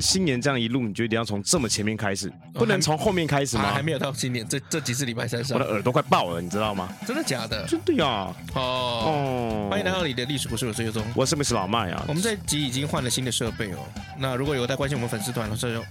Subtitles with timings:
[0.00, 3.72] 新年这样一路，你就一定要从这么前面开始，不能从后面开始吗？
[3.72, 6.88] 还没有到新年，这这几次礼拜三上，我的耳朵快爆了，你知道吗？
[7.06, 7.66] 真的假的？
[7.66, 8.34] 真的呀！
[8.54, 12.04] 哦，欢迎来到你的历史故事，我是尤忠，我是不是老麦啊？
[12.08, 13.78] 我们这集已经换了新的设备哦。
[14.18, 15.84] 那如果有在关心我们粉丝团的时候，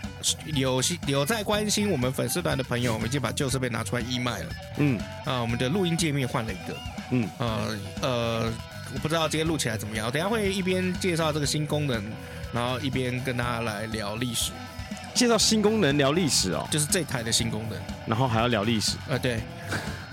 [0.53, 4.49] 有有在关心我们粉丝团的朋友，我们已经把旧设备拿出来义卖了。
[4.77, 6.77] 嗯啊，我们的录音界面换了一个。
[7.11, 8.53] 嗯呃呃，
[8.93, 12.03] 我不知道今天录起来怎么样，我等下会一边介绍这个新功能。
[12.51, 14.51] 然后一边跟大家来聊历史，
[15.13, 19.39] 介绍新功能，聊历史哦，就是这台的新功能，然后还要聊历史，呃，对，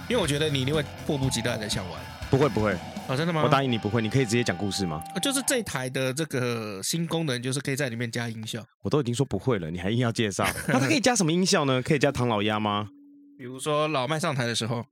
[0.06, 2.72] 因为我觉得你一定会迫不及待的想玩，不会不会，
[3.08, 3.42] 啊，真的吗？
[3.42, 5.02] 我答应你不会，你可以直接讲故事吗？
[5.22, 11.80] 就是这台的这个新功能，就是可以在里面加音效，我都已经说不会了，你还硬要介绍， 那它可以加什么音效呢？
[11.80, 12.90] 可以加唐老鸭吗？
[13.38, 14.84] 比如说老麦上台的时候。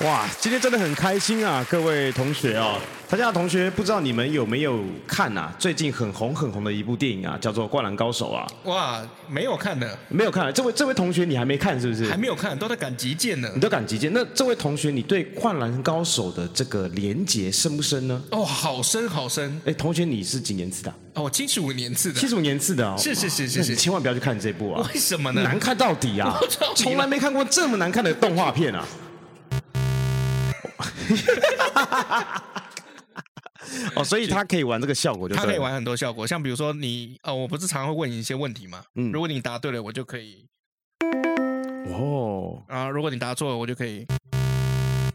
[0.00, 5.54] 哇，今天真的很开心啊，各位同学哦，参加的同学不知道你们有没有看啊？
[5.56, 8.44] 最近很红很红的一部电影啊，叫做《灌篮高手》啊。
[8.64, 10.52] 哇，没有看的，没有看。
[10.52, 12.10] 这位这位同学你还没看是不是？
[12.10, 13.48] 还没有看，都在赶急件呢。
[13.54, 18.20] 你都赶急件，那这位同学你对《灌篮高手》的这个连结深不深呢？
[18.32, 19.60] 哦，好深好深。
[19.64, 20.92] 哎，同学你是几年次的？
[21.14, 22.18] 哦，七十五年次的。
[22.18, 22.96] 七十五年次的哦。
[22.98, 24.84] 是是是是是，千万不要去看这部啊！
[24.92, 25.42] 为什么呢？
[25.44, 26.36] 难看到底啊！
[26.74, 28.84] 从来没看过这么难看的动画片啊！
[33.96, 38.84] 哦，所以他可以玩这个效果就，就他可以玩很多效果，像比如说你，哦，我不是常会问你一些问题吗？
[38.94, 40.46] 嗯，如果你答对了，我就可以，
[41.90, 44.06] 哦，啊，如果你答错了，我就可以，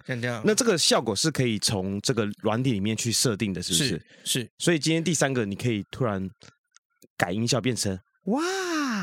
[0.08, 0.42] 像这样。
[0.44, 3.88] 那这个效果是可以从这个软体里面去设定的，是不是？
[3.88, 4.02] 是。
[4.24, 4.50] 是。
[4.58, 6.28] 所以今天第三个，你可以突然
[7.16, 8.42] 改音效变成哇。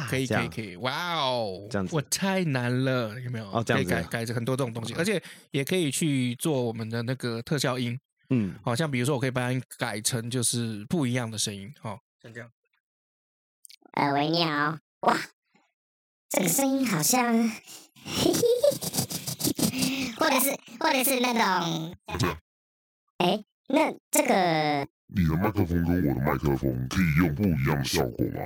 [0.09, 3.51] 可以可以可以，哇哦，这样子，我太难了，有没有？
[3.51, 7.99] 哦，这样子，可以改改成很多这种东西，而且也可以去做我们的那个特效音，
[8.31, 12.51] 嗯，好像比如说我可以把它改成就是不一样的声音，好，像这样。
[13.93, 15.17] 呃，喂，你好，哇，
[16.29, 17.49] 这个声音好像，
[20.17, 21.97] 或者是或者是那种，
[23.19, 28.41] 哎，那这个，你的麦克风跟我的麦克风可以用不一样的效果吗？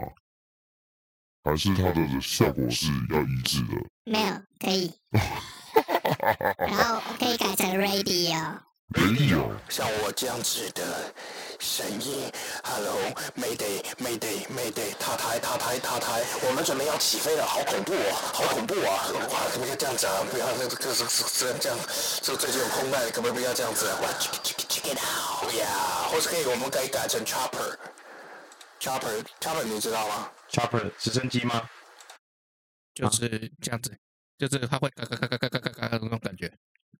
[1.42, 3.68] 还是它的效果是要一致的？
[4.04, 4.92] 没有，可以。
[6.58, 8.58] 然后可以改成 radio。
[8.92, 9.50] radio。
[9.70, 11.10] 像我这样子的
[11.58, 12.30] 声音
[12.62, 19.08] ，Hello，Mayday，Mayday，Mayday，塔台，塔台，塔台，我们准备要起飞了，好恐怖啊，好恐怖啊！
[19.32, 20.22] 哇，怎么要这样子啊？
[20.30, 21.06] 不要，这个这这
[21.58, 21.78] 这样，
[22.20, 23.96] 这最近有空难，可不可以不要这样子啊？
[24.02, 27.24] 哇，check it out，yeah，或是可以，我们可以改成
[28.80, 31.68] chopper，chopper，chopper，你知道吗？Chopper 直升机吗？
[32.94, 33.28] 就是
[33.60, 33.94] 这样子，
[34.38, 36.50] 就是它会嘎嘎嘎嘎嘎嘎嘎嘎的那种感觉。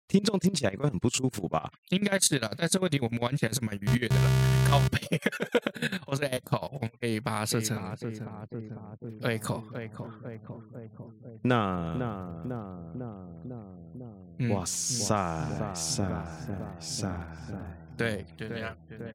[0.06, 1.70] 听众听起来应该很不舒服吧？
[1.90, 4.22] 应该是的，但是问题我们玩起来是蛮愉悦的了。
[4.68, 4.98] 靠背，
[6.06, 8.26] 我是 Echo，我们可以把它设成设成
[9.20, 11.12] Echo，Echo，Echo，Echo，Echo。
[11.42, 12.54] 那那那
[12.94, 13.04] 那
[13.44, 13.54] 那
[14.38, 16.14] 那，哇塞塞
[16.80, 17.08] 塞，
[17.96, 19.14] 对，就这样，对。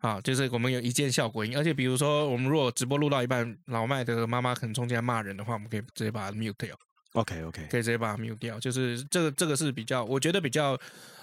[0.00, 6.74] 啊，就是我们有一键效果音，而且比如说我们如果直播录到一半，老麦的妈妈可能冲进来骂人的话，我们可以直接把它 mute 掉。
[7.12, 8.58] OK OK，可以直接把它 mute 掉。
[8.58, 10.78] 就是这个这个是比较，我觉得比较，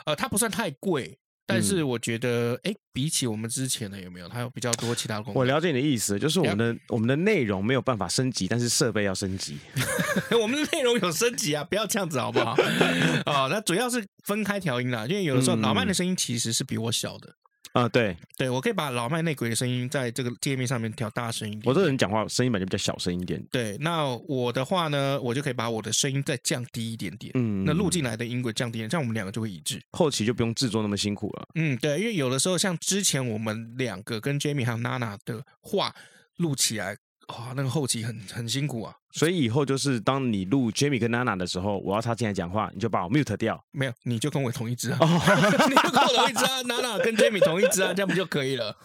[0.06, 1.18] 呃，它不算太贵，
[1.48, 5.40] 但是我觉得，哎、嗯，比起我们之前的有没有，它有比较多其他功能。
[5.40, 9.58] 我了解你的意思，就是我们的我们的内容没有办法升级，但是设备要升级。
[10.40, 12.56] 我们的内容有升级啊，不要这样子好不好？
[13.26, 17.34] 哦，那主要是分开调音啦，因为有的时候老麦的声音其实是比我小的。
[17.74, 21.62] 啊，对对，我可以把老麦内鬼的声音在这个界面上面调大声一点。
[21.66, 23.44] 我这个人讲话声音本来就比较小声一点。
[23.52, 27.32] 对，那我的话呢，我就可以把我的声音再降低一点点。
[27.36, 29.80] 嗯，那录进来的音轨降低一点，这样我们两个就会一致。
[29.92, 31.48] 后期就不用制作那么辛苦了。
[31.54, 35.94] 嗯，对，因为有的时候像之前我们两个跟 Jamie 还有 Nana 的话
[36.38, 38.96] 录起来，哇，那个后期很很辛苦啊。
[39.18, 43.60] 所以以后就是当你录 Jamie 跟 Nana 的时候，我要插进来讲话，你就把我 mute 掉。
[43.72, 48.76] 没有，你就跟我同一只啊， 你就跟我同一只啊，， Nana 跟 Jamie 同一只啊，这样不就可以了？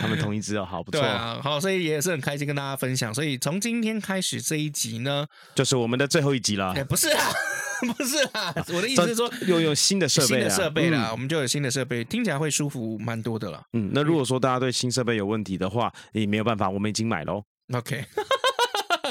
[0.00, 1.00] 他们同一只哦，好不错。
[1.00, 3.12] 对啊，好，所以也是很开心跟大家分享。
[3.12, 6.72] 所以从今天开始这一集呢，就是我们的最后一集了。
[6.72, 7.30] 哎，不是啊，
[7.96, 13.62] 不是啊，我的意思是说，又有新的设备，新的设备啦，我们就有新的设备，听起来会舒服蛮多的了。
[13.74, 17.42] 嗯，那如果说大家对新设备有问题的话，也没有办法，我们已经买喽。
[17.72, 18.04] OK，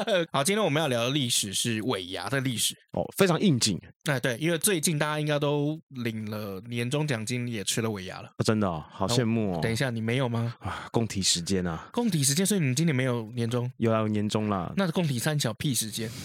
[0.31, 3.79] 好，今天我们要聊的历史是尾牙的历史哦，非常应景。
[4.05, 8.29] 哎，对，因为最近大家应该都领了年终奖金，也吃了尾牙了。
[8.37, 9.59] 哦、真的哦，好羡慕哦。
[9.61, 10.55] 等一下，你没有吗？
[10.59, 13.71] 啊，供体时间啊，供体时间，所以你今年没有年终？
[13.77, 14.73] 有啊，有年终啦。
[14.75, 16.09] 那是共体三小屁时间。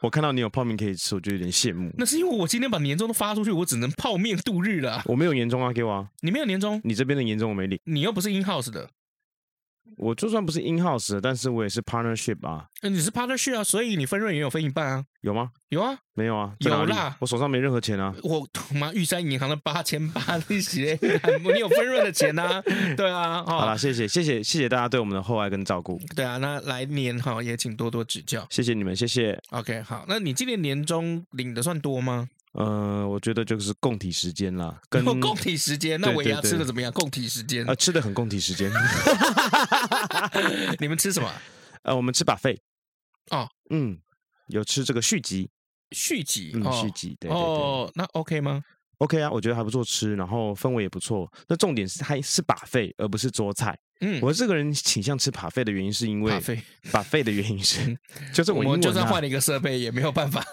[0.00, 1.88] 我看到你有泡面可以吃，我就有点羡慕。
[1.96, 5.02] 那是因为我今天把年终都发出去，我只能泡面度日了。
[5.04, 6.08] 我没有年终啊，给我啊。
[6.20, 6.80] 你没有年终？
[6.82, 7.78] 你这边的年终我没领。
[7.84, 8.90] 你又不是 in house 的。
[9.96, 12.66] 我就算不是 in house，但是我也是 partnership 啊。
[12.82, 15.04] 你是 partnership 啊，所以你分润也有分一半啊。
[15.22, 15.50] 有吗？
[15.70, 15.98] 有啊。
[16.14, 16.52] 没有啊。
[16.60, 17.16] 有啦。
[17.20, 18.14] 我手上没任何钱啊。
[18.22, 20.98] 我他 妈玉山银行的八千八利息，
[21.42, 22.62] 你有分润的钱啊？
[22.96, 23.42] 对啊。
[23.44, 26.00] 好了，谢谢谢谢谢谢大家对我们的厚爱跟照顾。
[26.14, 28.46] 对啊，那来年哈也请多多指教。
[28.50, 29.40] 谢谢你们，谢谢。
[29.50, 32.28] OK，好，那你今年年终领的算多吗？
[32.52, 36.90] 呃，我觉得就是共体时间啦，跟共体时间，那尾牙吃的怎么样？
[36.92, 38.72] 共体时间啊，吃的很共体时间。
[40.80, 41.32] 你们吃什么？
[41.82, 42.58] 呃，我们吃 buffet
[43.30, 43.98] 哦，嗯，
[44.48, 45.48] 有吃这个续集，
[45.92, 48.62] 续集，嗯，续集，对对对，哦，那 OK 吗
[48.98, 51.30] ？OK 啊，我觉得还不错吃，然后氛围也不错。
[51.46, 53.78] 那重点是还是 buffet，而不是桌菜。
[54.00, 56.32] 嗯，我这个人倾向吃 buffet 的原因是因为
[56.90, 57.96] buffet 的原因是，
[58.32, 60.44] 就是我们就算换了一个设备也没有办法。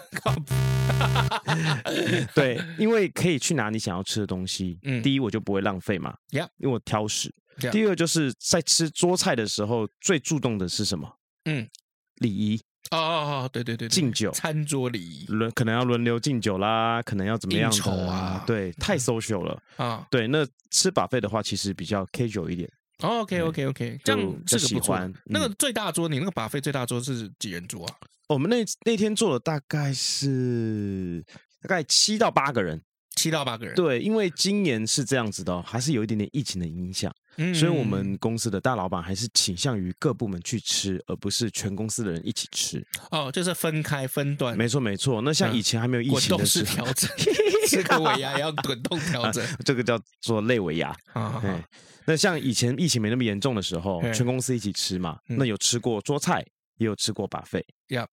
[2.34, 4.78] 对，因为可以去拿你想要吃的东西。
[4.82, 6.14] 嗯，第一我就不会浪费嘛。
[6.30, 7.32] 呀，因为我挑食。
[7.72, 11.10] 第二就是在吃桌菜的时候，最注重的是什么？
[11.44, 11.68] 嗯，
[12.16, 12.60] 礼仪。
[12.92, 18.44] 哦哦哦，对对对，敬酒，餐桌礼仪，轮可能要轮流敬酒啦，可能要怎么样的啊？
[18.46, 20.06] 对，太 social 了啊。
[20.08, 22.70] 对，那吃 buffet 的话，其实比较 casual 一点。
[23.02, 24.96] 哦 OK OK OK，这样这个不错。
[25.24, 27.94] 那个最大桌，你那个 buffet 最大桌是几人桌啊？
[28.28, 31.24] 我们那那天做了大概是
[31.60, 32.80] 大概七到八个人，
[33.16, 33.74] 七到八个人。
[33.74, 37.12] 对，因为今年是这样子的，还是有一点点疫情的影响，
[37.54, 42.84] 所以我们公司的大老板还是倾向于各部门去吃，而不是全公司的人一起吃。
[43.10, 44.56] 哦，就是分开分段。
[44.56, 45.20] 没错没错。
[45.22, 47.10] 那像以前还没有疫情的时候，滚动式调整，
[47.68, 50.96] 这个尾牙 要滚动调整， 这个叫做类尾牙。
[51.42, 51.62] 对。
[52.08, 55.18] 那像以前疫情没那么严重的时候，全公司一起吃嘛。
[55.26, 56.44] 那有吃过桌菜，
[56.78, 57.64] 也有吃过 buffet。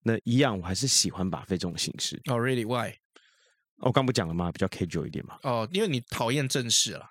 [0.01, 2.19] 那一样，我还是喜欢 buffet 这种形式。
[2.25, 2.91] 哦，really why？
[3.77, 4.51] 我刚不讲了吗？
[4.51, 5.37] 比较 casual 一点嘛。
[5.43, 7.05] 哦，因为你讨厌正式了。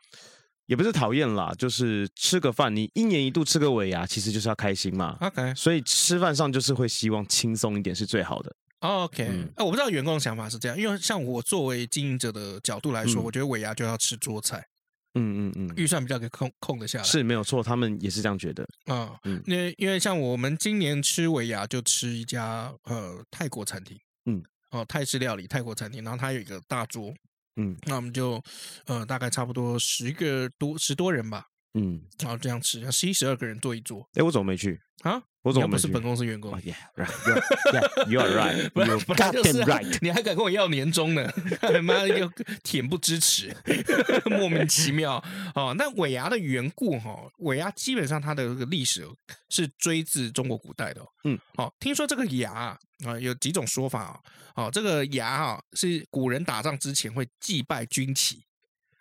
[0.67, 5.17] 也不是讨厌啦，就是吃个饭，你一年一度吃个尾牙，其实就是要开心嘛。
[5.21, 5.55] OK。
[5.55, 8.55] 所以吃饭上就是会希望轻松一点是最好的。
[8.81, 9.49] OK。
[9.59, 14.67] 我不知道员工的想法是这样，因为像我作为经营者的角度来说，我觉得尾牙就要吃桌菜。
[15.15, 19.15] 嗯嗯嗯，预算比较可以控控得下来，是没有错，他们也是这样觉得啊。
[19.25, 23.95] 嗯，因为因为像我们今年吃尾牙就吃一家呃泰国餐厅，
[24.25, 27.13] 嗯，哦泰式料理泰国餐厅，然后它有一个大桌，
[27.57, 28.43] 嗯，那我们就
[28.87, 34.09] 呃大概差不多十个多十多人吧，嗯，然后这样吃，十一十二个人坐一桌。
[34.15, 35.23] 哎，我怎么没去啊？
[35.43, 38.07] 我怎么不是本公司员工？Yeah, right.
[38.07, 38.63] You are right.
[38.87, 39.99] You goddamn right.
[40.01, 41.29] 你还敢跟我要年终呢？
[41.83, 42.31] 妈的，又
[42.63, 43.53] 恬不知耻，
[44.31, 45.15] 莫名其妙
[45.57, 45.75] 哦。
[45.77, 49.05] 那尾牙的缘故哈，尾牙基本上它的这个历史
[49.49, 51.05] 是追自中国古代的。
[51.25, 54.23] 嗯，好，听说这个牙啊有几种说法
[54.55, 54.71] 哦。
[54.73, 58.45] 这个牙啊是古人打仗之前会祭拜军旗，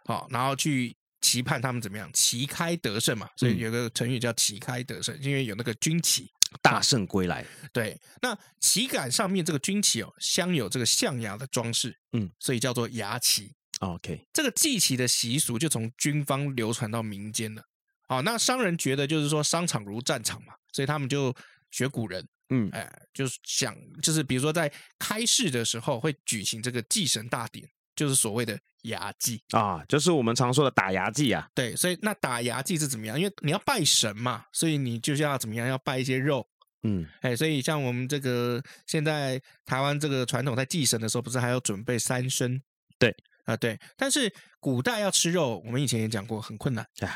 [0.06, 0.96] 好，然后去。
[1.22, 2.10] 期盼他们怎么样？
[2.14, 6.30] 旗开得胜嘛，所以有个成语叫“旗开得胜”，因为有那个军旗
[6.62, 7.46] 大胜归来。
[7.72, 13.54] 对，那旗杆上面这个军旗哦，镶有这个象牙的装饰，嗯，所以叫做牙旗。
[13.80, 17.64] OK，这个祭旗的习俗就从军方流传到民间了。
[18.08, 21.34] 好，那商人觉得就是说商场如战场嘛，所以他们就
[21.70, 27.70] 学古人，嗯，哎，就是想就是比如说在开市的时候会举行这个祭神大典。
[27.96, 31.48] 就是所谓的牙祭啊，就是我们常说的打牙祭啊。
[31.54, 33.20] 对，所以那打牙祭是怎么样？
[33.20, 35.68] 因为你要拜神嘛，所以你就是要怎么样？
[35.68, 36.48] 要拜一些肉。
[36.84, 42.60] 嗯，哎，所以像我们这个现在台湾这个传统，在祭神的时候，不是还要准备三牲？
[42.98, 43.80] 对啊，对。
[43.96, 47.16] 但是古代要吃肉，我们以前也讲过，很困难，哎，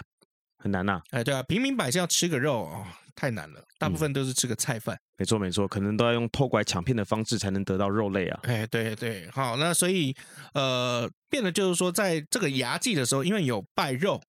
[0.65, 0.99] 很难呐。
[1.11, 2.83] 哎，对啊，平民百姓要吃个肉哦。
[3.15, 4.99] 太难了，大部分都是吃个菜饭。
[5.15, 8.39] 没错没错，可能都要用偷拐抢骗的方式才能得到肉类啊。
[8.43, 10.13] 哎，对对，好，那所以
[10.55, 14.19] 呃，变得就是说，在这个牙祭的时候，因为有拜肉，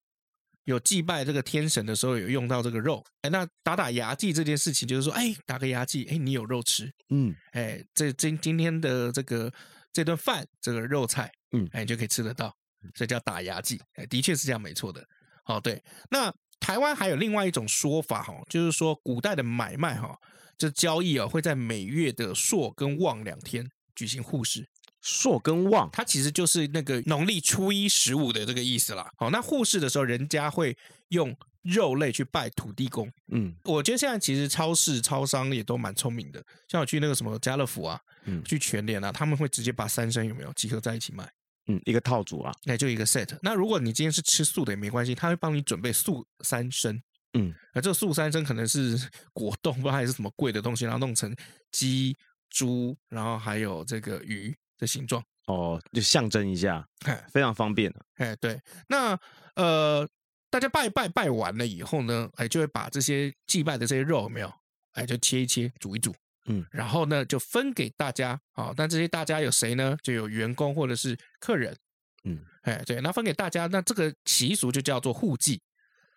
[0.65, 9.53] 有祭拜这个天神的时候有用到这个肉，哎，那打打牙祭这件事情就是说，哎，打个牙祭，哎，你有肉吃，嗯，哎，这今今天的这个
[9.93, 12.55] 这顿饭这个肉菜，嗯，哎，你就可以吃得到，
[12.95, 15.05] 所以叫打牙祭，哎，的确是这样，没错的。
[15.47, 20.19] 好，对，那台湾还有另外一种说法哈，就是说古代的买卖哈，
[20.59, 24.69] 这交易啊会在每月的朔跟望两天举行互市。
[25.01, 29.09] 朔跟望，它其实就是那个农历初一十五的这个意思啦。
[29.17, 30.77] 好，那互市的时候，人家会
[31.11, 33.09] 用肉类去拜土地公。
[33.29, 36.45] 嗯，我觉得现在其实超市、超商也都蛮聪明的。
[36.67, 41.31] 像我去那个什么家乐福啊，嗯，去全联啊，他们会直接把三牲有没有集合在一起卖。
[41.67, 43.39] 嗯，一个套组啊，那就一个 set。
[43.43, 47.01] 那如果你今天是吃素的也没关系，他会帮你准备素三牲。
[47.35, 48.99] 嗯，啊这个素三牲可能是
[49.33, 51.35] 果冻，不知道还是什么贵的东西，然后弄成
[51.71, 52.17] 鸡、
[52.51, 54.57] 猪，然后还有这个鱼。
[54.79, 56.87] 的形状哦，就象征一下，
[57.33, 57.91] 非常方便。
[58.17, 59.19] 哎，对，那
[59.55, 60.07] 呃，
[60.51, 64.53] 大家拜拜拜完了以后呢，哎，就会把这些祭拜的这些肉有没有？
[64.93, 66.15] 哎，就切一切，煮一煮，
[66.47, 68.41] 嗯，然后呢，就分给大家。
[68.53, 69.97] 好，但这些大家有谁呢？
[70.03, 71.77] 就有员工或者是客人，
[72.25, 75.61] 嗯，哎，对，那分给大家，那这个习俗就叫做互祭。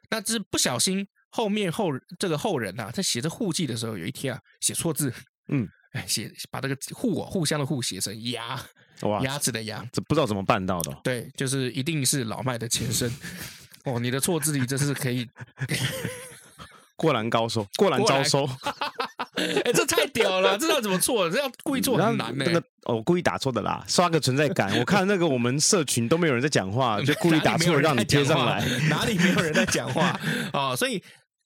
[0.09, 5.13] 那这是不小心后面后这个后人呐、啊，在写这互祭的时候，有一天啊，写错字，
[5.47, 5.67] 嗯。
[5.91, 8.63] 哎，写把这个互互相的互写成牙，
[9.01, 10.95] 哇，牙齿的牙，这不知道怎么办到的。
[11.03, 13.11] 对，就是一定是老麦的前身。
[13.85, 15.27] 哦，你的错字里真是可以
[16.95, 18.47] 过栏高手，过栏招收。
[19.65, 20.57] 哎，这太屌了！
[20.57, 21.29] 这要怎么错？
[21.29, 22.51] 这要故意错很难呢、欸。
[22.51, 24.77] 那个哦，故意打错的啦，刷个存在感。
[24.79, 28.65] 我看那个我们社群都没有人在讲话，就故意打错 让你贴上来。
[28.89, 30.19] 哪里没有人在讲话？
[30.53, 31.01] 哦，所以。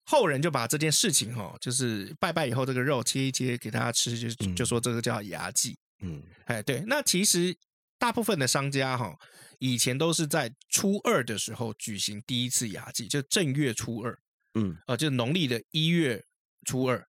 [0.05, 5.77] 后人就把这件事情哈，就是拜拜以后这个肉切一切给大家吃，就就说这个叫牙祭。
[6.01, 7.55] 嗯，哎，对，那其实
[7.97, 9.15] 大部分的商家哈，
[9.59, 14.13] 以前都是在初二的时候举行第一次牙祭，就正月初二。
[14.55, 16.21] 嗯，啊，就农历的一月
[16.65, 17.01] 初二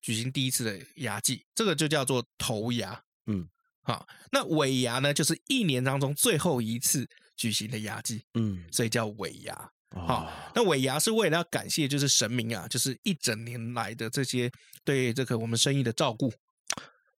[0.00, 3.02] 举行第一次的牙祭，这个就叫做头牙。
[3.26, 3.48] 嗯，
[3.82, 8.22] 好，那尾牙呢，就是一年当中最后一次举行的牙祭。
[8.34, 9.70] 嗯，所以叫尾牙。
[9.92, 14.50] 好、哦，那尾牙是为了要感谢，就是神明啊，就是一整年来的这些
[14.84, 16.32] 对这个我们生意的照顾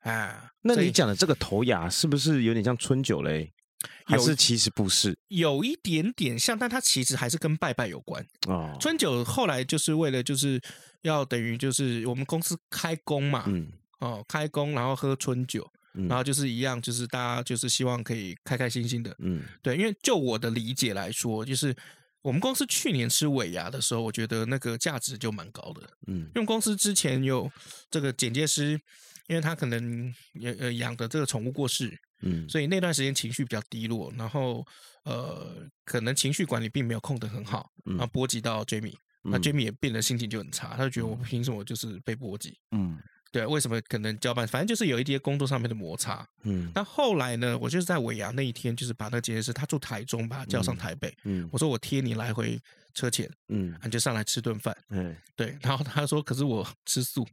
[0.00, 0.50] 啊。
[0.62, 3.52] 那你讲的这个头牙是不是有点像春酒嘞？
[4.04, 5.18] 还是其实不是？
[5.28, 8.76] 有一点点像，但它其实还是跟拜拜有关哦。
[8.80, 10.60] 春酒后来就是为了就是
[11.02, 21.76] 要等于就是我们公司开工嘛，嗯，哦，开工然后喝春酒，然后就是一样，就是大家就是希望可以开开心心的，嗯，对，因为就我的理解来说，就是。
[22.22, 25.82] 我们公司去年吃尾牙的时候，我觉得那个价值就蛮高的。
[26.06, 27.50] 嗯，因为公司之前有
[27.90, 28.80] 这个剪接师，
[29.26, 34.64] 因为他可能也呃养的这个宠物过世，嗯，所以那段时间情绪比较低落，然后
[35.02, 42.58] 呃可能情绪管理并没有控得很好，然后波及到 Jamie，那 Jamie 也变得心情就很差，他就觉得我凭什么就是被波及？
[42.70, 42.98] 嗯。
[43.30, 44.46] 对，为什么可能交办？
[44.46, 46.28] 反正就是有一些工作上面的摩擦。
[46.42, 47.58] 嗯，那后来呢？
[47.58, 51.08] 我就是在尾牙那一天，就是把那个剪接师他住台中，把他叫上台北。
[51.24, 52.60] 嗯，嗯我说我贴你来回
[52.92, 53.26] 车钱。
[53.48, 54.76] 嗯，你就上来吃顿饭。
[54.90, 55.56] 嗯，对。
[55.62, 57.26] 然后他说：“可是我吃素。”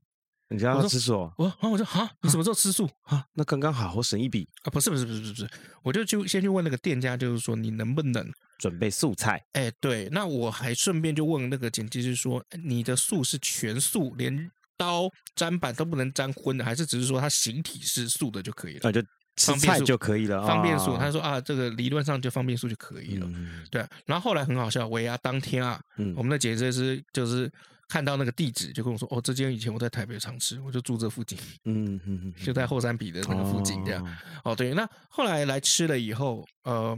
[0.48, 1.30] 你家要吃素？
[1.38, 3.26] 我然后我说：“哈，你什么时候吃素啊？
[3.34, 4.72] 那刚刚好，我省一笔啊！
[4.72, 5.50] 不是不是不是不是，
[5.84, 8.26] 我就就先去问那个店家，就是说你能不能
[8.60, 9.44] 准备素菜？
[9.54, 10.08] 哎，对。
[10.12, 14.52] 那我还顺便就问那个剪辑师说：你的素是全素，连？
[14.80, 18.80] 刀砧板都不能沾荤的，还是只是说它形体是素的就可以了？
[18.84, 19.02] 那、啊、就
[19.36, 20.42] 吃菜就可以了。
[20.48, 23.28] 方便素，他说啊，这个理论上就方便素就可以了。
[23.30, 27.52] 嗯、对，然后后来很好笑，尾牙当天啊，嗯、我们的剪辑师就是
[27.90, 34.02] 看到那个地址，就跟我说，哦，这间以前我在台北常吃，我就住这附近，嗯嗯嗯，就在后山比的那个附近这样。
[34.46, 36.98] 哦，哦，对，那后来来吃了以后，呃，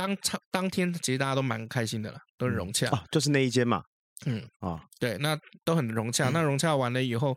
[0.00, 0.16] 当
[0.50, 2.90] 当天其实大家都蛮开心的了，都很融洽。
[3.10, 3.82] 就是那一间嘛。
[4.26, 6.30] 嗯啊，对，那都很融洽。
[6.30, 7.36] 那融洽完了以后，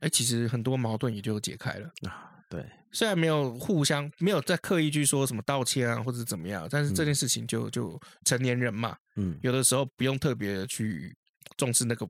[0.00, 2.30] 哎，其实很多矛盾也就解开了啊。
[2.48, 11.12] 对，虽然没有互相没有再刻意去说什么道歉啊或者怎么样，但是这件事情就就成年人嘛，嗯，有的时候不用特别去
[11.56, 12.08] 重视那个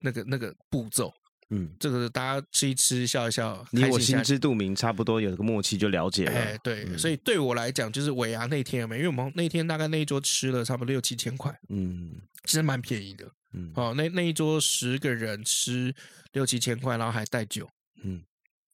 [0.00, 1.12] 那个那个步骤。
[1.50, 6.32] 嗯，这个大家吃一吃，笑一笑，你我心知肚明，差不多有个默契就了解了。
[6.32, 9.04] 哎，对，嗯、所以对我来讲，就是尾牙那天有没有？
[9.04, 12.12] 因为我们那天大概那一桌吃了差不多六七千块，嗯，
[12.44, 13.26] 其实蛮便宜的。
[13.52, 15.94] 嗯，哦，那那一桌十个人吃
[16.32, 17.68] 六七千块，然后还带酒，
[18.02, 18.20] 嗯，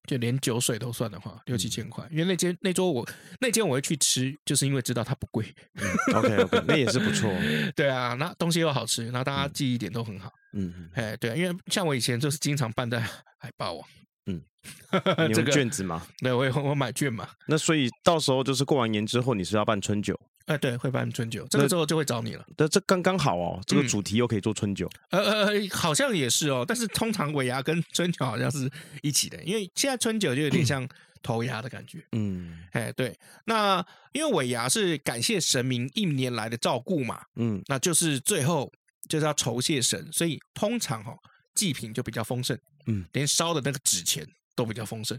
[0.08, 2.06] 就连酒水都算的话，六七千块。
[2.10, 3.08] 因为那间那桌我
[3.40, 5.44] 那间我会去吃，就是因为知道它不贵。
[5.74, 7.30] 嗯、OK OK，那也是不错。
[7.76, 10.32] 对啊，那东西又好吃，然后大家记忆点都很好。
[10.54, 13.88] 嗯，哎，对，啊因为像我以前就是经常办在海霸王。
[14.26, 14.42] 嗯，
[15.34, 17.28] 这个卷子嘛，对，我我买卷嘛。
[17.46, 20.18] 那所以到时候就是过完年之后，你是要办春酒？
[20.50, 22.44] 哎，对，会办春酒，这个时候就会找你了。
[22.56, 24.90] 那这刚刚好哦，这个主题又可以做春酒。
[25.10, 28.68] 呃呃呃，好像也是哦，但是通常尾牙跟春酒好像是
[29.00, 30.88] 一起的，因为现在春酒就有点像
[31.22, 32.04] 头牙的感觉。
[32.10, 38.72] 嗯， 哎，对，那因为尾牙是感谢神明一年来的照顾嘛，嗯，那就是最后
[39.08, 41.14] 就是要酬谢神，所以通常哈
[41.54, 44.26] 祭品就比较丰盛，嗯，连烧的那个纸钱
[44.56, 45.16] 都比较丰盛。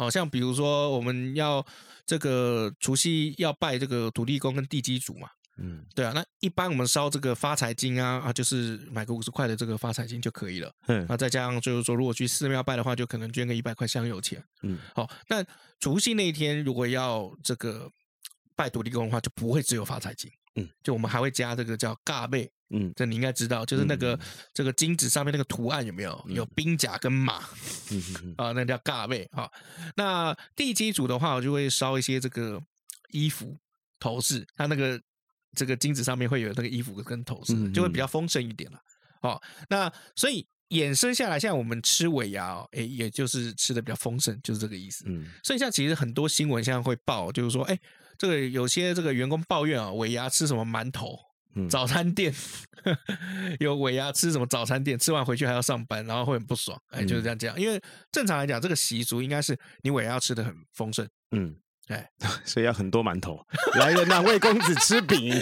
[0.00, 1.62] 好像比如说我们要
[2.06, 5.28] 这个除夕要拜这个土地公跟地基主嘛，
[5.58, 15.44] 嗯，对啊，那一般我们烧这个发财金啊啊，就是买个五十块的这个发财金就可以了，嗯，那再加上就是说如果去寺庙拜的话，就可能捐个一百块香油钱，嗯，好，那
[15.78, 17.90] 除夕那一天如果要这个
[18.56, 22.50] 拜土地公的话，就不会只有发财金，嗯，就我们还会加这个叫嘎贝。
[22.72, 24.20] 嗯，这你应该知道，就是那个、嗯、
[24.54, 26.24] 这个金子上面那个图案有没有？
[26.28, 27.42] 有兵甲跟马，
[27.90, 29.50] 嗯嗯、啊，那叫嘎贝哈。
[29.96, 32.62] 那地基组的话，我就会烧一些这个
[33.08, 33.58] 衣服
[33.98, 35.00] 头饰，它那个
[35.56, 38.80] 这个金子上面会有那个衣服跟头饰，就会比较丰盛一点了。
[39.20, 45.04] 好，那所以衍生下来，像我们吃尾牙哦，哎，也就是吃的比较丰盛，就是这个意思。
[45.08, 47.76] 嗯，所以像其实很多新闻现在会报，就是说，哎，
[48.20, 51.18] 这个有些这个员工抱怨啊，尾牙吃什么馒头。
[51.70, 52.32] 早餐店
[53.58, 54.46] 有尾牙吃什么？
[54.46, 56.78] 早餐店吃完回去还要上班，然后会很不爽。
[56.90, 57.58] 哎，就是这样讲。
[57.58, 57.80] 因为
[58.12, 61.08] 正常来讲，这个习俗应该是你尾牙要吃的很丰盛。
[61.32, 61.56] 嗯，
[61.88, 62.06] 哎，
[62.44, 63.42] 所以要很多馒头。
[63.76, 65.32] 来人呐，魏公子吃饼。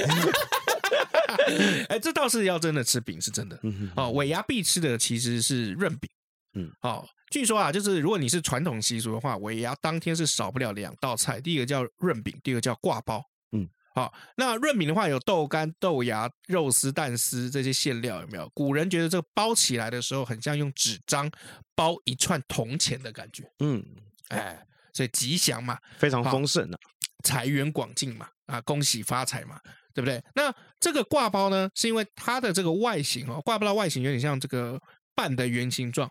[1.91, 3.59] 哎，这倒是要真的吃饼是真的。
[3.65, 6.09] 嗯哦，尾牙必吃的其实是润饼。
[6.55, 13.25] 嗯，好，据说啊，就是如果你是传统习俗的话，尾牙当天是少不了两道菜，第一个叫润饼，第二个叫挂包。
[13.53, 18.49] 嗯好，那润饼的话有豆干、豆芽、肉丝、蛋丝这些馅料，有没有？
[18.55, 21.29] 古人觉得这个包起来的时候，很像用纸张
[21.75, 23.51] 包一串铜钱的感觉。
[23.59, 23.85] 嗯，
[24.29, 26.79] 哎，所以吉祥嘛，非常丰盛的，
[27.25, 29.61] 财源广进嘛，啊，恭喜发财嘛，
[29.93, 30.23] 对不对？
[30.35, 34.81] 那这个挂包呢，是因为它的这个外形哦，挂包的外形有点像这个
[35.17, 36.09] 半的圆形状，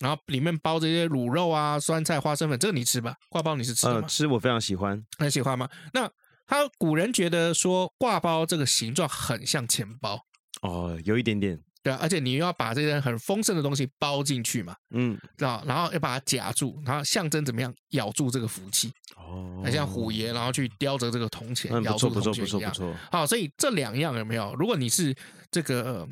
[0.00, 3.14] 然后里面包这些卤肉啊、酸菜、花生粉，这个你吃吧？
[3.28, 3.86] 挂包你是吃？
[3.86, 5.68] 呃，吃，我非常喜欢，很喜欢吗？
[5.94, 6.10] 那。
[6.52, 10.20] 他古人觉得说挂包这个形状很像钱包
[10.62, 22.96] 哦，有一点点对啊，而且你又要把这些很丰盛的东西包进去嘛，嗯，知道，然后要把它夹住，然后象征怎么样咬住这个福气哦，很像虎爷，然后去叼着这个铜钱，嗯、咬住铜钱一样，不错不错不错不错。
[23.12, 24.52] 好，所以这两样有没有？
[24.56, 25.14] 如果你是
[25.52, 26.04] 这个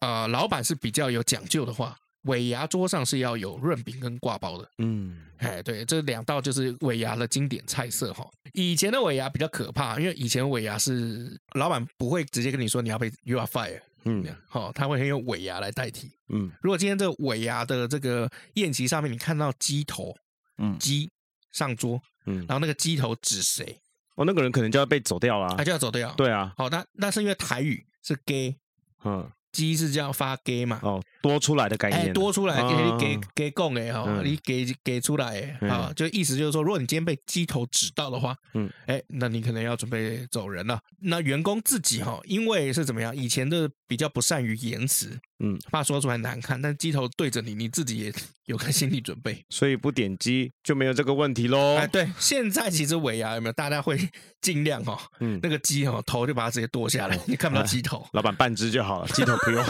[0.00, 1.96] 呃老板是比较有讲究的话。
[2.26, 8.28] 尾牙桌上是要有润饼跟挂包的，嗯，哎，对，这两道就是尾牙的经典菜色哈。
[8.52, 16.50] 以前的尾牙比较可怕，因为以前尾牙是老板不会直接跟你说你要被 you are fired，嗯，好，他会用尾牙来代替，嗯。
[16.60, 20.14] 如果今天这个尾牙的这个宴席上面你看到鸡头，
[20.58, 21.10] 嗯，鸡
[21.52, 23.80] 上桌，嗯，然后那个鸡头指谁？
[24.16, 26.52] 哦，那个人可能就要被走掉了，他就要走掉，对啊。
[26.56, 28.56] 好，那那是因为台语是 gay，
[29.04, 29.30] 嗯。
[29.56, 30.78] 鸡是这样发给嘛？
[30.82, 40.78] 哦，多出来的概念，哎，多出来给给给供哎哈，你给给出来哎啊，就意思就是说，如果你今天被鸡头指到的话，嗯，哎，那你可能要准备走人了。
[41.00, 45.18] 那员工自己哈，因为是怎么样，以前的比较不善于言辞。
[45.38, 48.12] 嗯，怕说出来难看，但鸡头对着你，你自己也
[48.46, 51.76] 有个心理准备， 所以不点鸡就没有这个问题喽。
[51.76, 53.52] 哎，对，现在其实尾牙有没有？
[53.52, 53.98] 大家会
[54.40, 59.64] 尽量哦，嗯，那个鸡哦头就把它直接剁下来，你看不到鸡头，老板半只就好了，鸡头不用。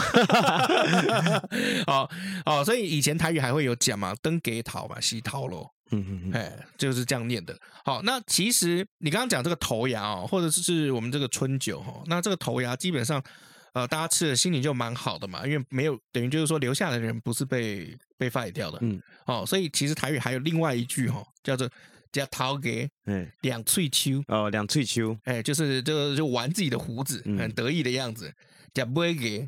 [1.87, 2.09] 哦
[2.45, 7.57] 哦，所以以前台语还会有讲嘛，登给桃嘛，西桃咯，嗯嗯嗯，哎，就是这样念的。
[7.85, 13.23] 好，那其实你刚刚讲这个头牙哦，或者是我们这个春酒哈，那这个头牙基本上。
[13.73, 21.69] 呃，大家吃的心情就蛮好的嘛，因为没有等于就是说留下来的人不是被被 fire 掉的，嗯，哦，所以其实台语还有另外一句哈、哦，叫做
[22.11, 28.33] 叫头家，嗯，两翠秋，哦，两翠秋，哎，就是就就玩自己的胡子，嗯、很得意的样子，
[28.73, 29.47] 叫尾家。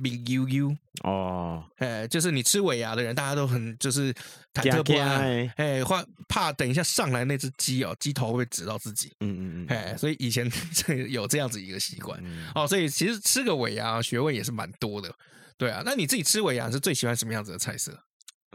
[0.00, 4.14] 明悠悠哦，哎，就是你吃尾牙的人，大家都很就是
[4.54, 10.48] 忐忑不安，哎，怕怕等一下上来那只鸡哦，鸡头会指到自己，嗯嗯嗯，哎，所以以前
[11.10, 12.18] 有这样子一个习惯，
[12.54, 15.12] 哦，所以其实吃个尾牙学问也是蛮多的，
[15.56, 17.98] 对啊，那你自己吃尾牙是最喜欢什么样子的菜色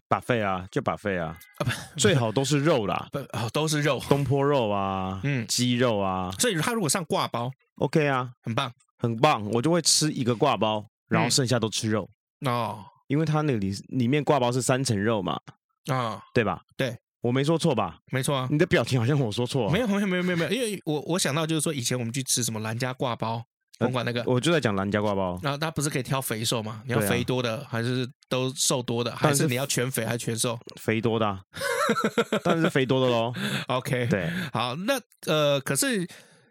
[0.08, 10.86] ？buffet 啊，就 buffet 啊，啊不，最好都是肉啦，不 哦，都是肉，东坡肉啊，嗯，鸡肉啊，所以他如果上挂包，OK 啊，很棒，很棒，我就会吃一个挂包。
[11.14, 12.10] 然后剩下都吃肉
[12.46, 15.40] 哦，因为它那里里面挂包是三层肉嘛，
[15.88, 16.62] 啊，对吧？
[16.76, 18.00] 对，我没说错吧？
[18.12, 23.44] 没错啊，你的表情好像我说错， 没有没有没有没有没有，因为我我想到就是说以前我们去吃什么兰家挂包，
[23.80, 26.82] 甭管那个，我就在讲兰家挂包，然后它不是可以挑肥瘦吗？
[26.86, 30.60] 你要肥多的还是都瘦多的，还是你要全肥还是全瘦？
[30.82, 31.40] 肥多的，
[32.44, 33.34] 但是肥多的喽。
[33.68, 36.08] OK，对，好，那呃，可是。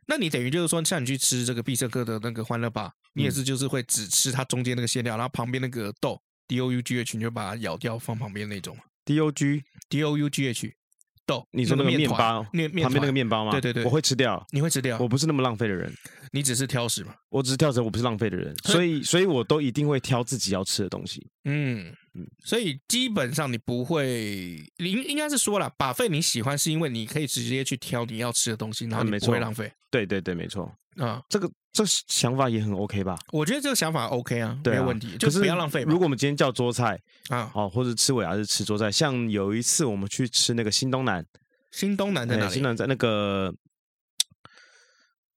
[0.06, 10.74] 那你等于就是说，像你去吃这个必胜客的那个欢乐吧，你也是就是会只吃它中间那个馅料，然后旁边那个豆 D O U G H，你就把它咬掉放旁边那种 D O G D O U G H。
[11.24, 13.52] 豆，你说那个面包，面面旁边那个面包吗？
[13.52, 15.90] 对对对，我会吃掉，你会吃掉，我不是那么浪费的人，
[16.32, 17.14] 你只是挑食嘛？
[17.28, 21.24] 我只是挑食，我不是浪费的人， 所以所以我都一定会挑自己要吃的东西。
[21.44, 29.72] 嗯嗯，所以基本上你不会，应应该是说了，buffet 你喜欢是因为你可以直接去挑你要吃的东西，然后你不会浪费。
[29.92, 30.74] 对对对，没错。
[30.96, 33.18] 啊，这个这想法也很 OK 吧？
[33.32, 35.82] 我觉得这个想法 OK 啊，没有问题，就是不要浪费。
[35.82, 41.24] 如果我们今天叫桌菜啊，哦，或者吃尾牙是吃桌菜，像有一次我们去吃那个新东南。
[41.70, 42.52] 新东南在哪里？
[42.52, 43.54] 新东南在那个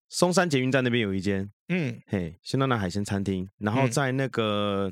[0.10, 3.48] 松山捷运站那边有一间，嗯，嘿，新东南海鲜餐厅。
[3.58, 4.92] 然后在那个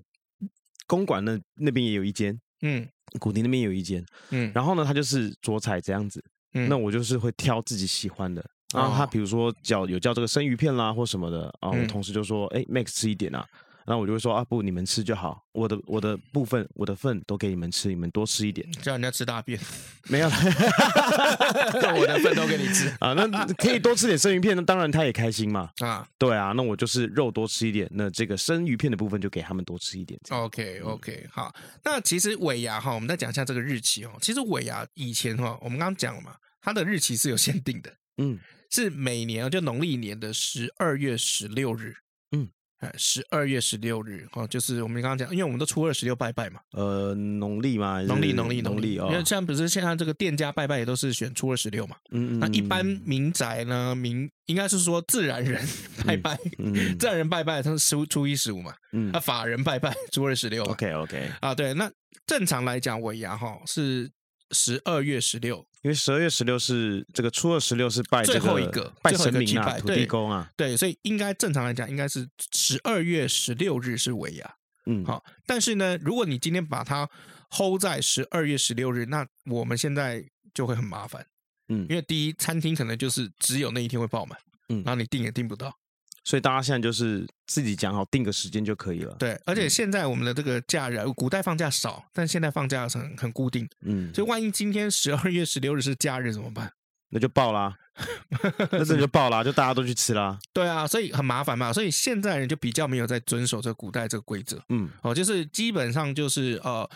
[0.88, 2.88] 公馆那那边也有一间，嗯，
[3.20, 4.50] 古亭那边有一间，嗯。
[4.56, 6.24] 然后呢，它就是桌菜这样子，
[6.54, 6.70] 嗯。
[6.70, 8.42] 那我就是会挑自己喜欢的。
[8.74, 13.46] 然后他比如说叫有叫这个生鱼片啦或什么的，然后我同事就说：“哎，Max 吃一点啊。”
[13.86, 18.66] 然后我就会说啊，不，你们吃就好，我的我的部分我的份都给你们吃，你们多吃一点。
[18.82, 19.60] 叫人家吃大便，
[20.08, 20.28] 没有，
[22.00, 23.12] 我的份都给你吃 啊。
[23.12, 25.70] 那可以多吃点生鱼片，那当然他也开心嘛。
[25.80, 30.18] 啊，对啊，那我就是肉多吃一点，那这个生鱼片的部分就给他们多吃一点。
[30.30, 31.54] OK OK，好。
[31.84, 34.12] 那其实尾牙哈，我们再讲一下这个日期哦。
[34.22, 38.40] 其实尾牙以前哈，我们刚刚讲了嘛，它的日期是有限定的，嗯，
[38.74, 41.94] 是每年就农历年的十二月十六日。
[42.32, 46.60] 嗯，哎十二月十六日哦，就是我们刚刚讲，因为我们都初二十六拜拜嘛。
[46.72, 49.10] 呃，农历嘛，农历农历农历哦。
[49.12, 51.96] 因为像不是现在这个店家拜拜也都是选初二十六嘛。
[52.12, 52.40] 嗯嗯。
[52.40, 55.64] 那一般民宅呢，民应该是说自然人
[56.04, 56.36] 拜拜，
[56.98, 58.74] 自然人拜拜他是初初一十五嘛。
[58.92, 59.12] 嗯。
[59.14, 60.64] 那法人拜拜 初二十六。
[60.64, 61.30] OK OK。
[61.42, 61.92] 啊，对，那
[62.26, 64.10] 正常来讲尾牙哈是
[64.54, 65.66] 十二月十六。
[65.82, 77.06] 因为十二月十六是这个初二十六是拜最后一个拜神明啊，土地公啊，对，所以应该正常来讲应该是十二月十六日是尾牙，嗯，好，但是呢，如果你今天把它
[77.50, 81.28] hold 在十二月十六日，那我们现在就会很麻烦，
[81.68, 84.40] 嗯，因为第一餐厅可能就是只有那一天会爆满，
[84.70, 85.78] 嗯，然后你订也订不到。
[86.24, 89.14] 所以大家现在就是自己讲好定个时间就可以了。
[89.20, 93.68] 对，而且现在我们的这个假日，古代放假少，但现在放假很很固定。
[93.82, 96.72] 嗯，所以万一今天十二月十六日是假日怎么办？
[97.14, 97.78] 那就爆啦，
[98.72, 100.40] 那这就爆啦，就大家都去吃啦。
[100.52, 101.72] 对啊，所以很麻烦嘛。
[101.72, 104.64] 所以现在人就比较没有在遵守这个古代这个规则。
[104.70, 106.90] 嗯，哦，就是基本上就是呃，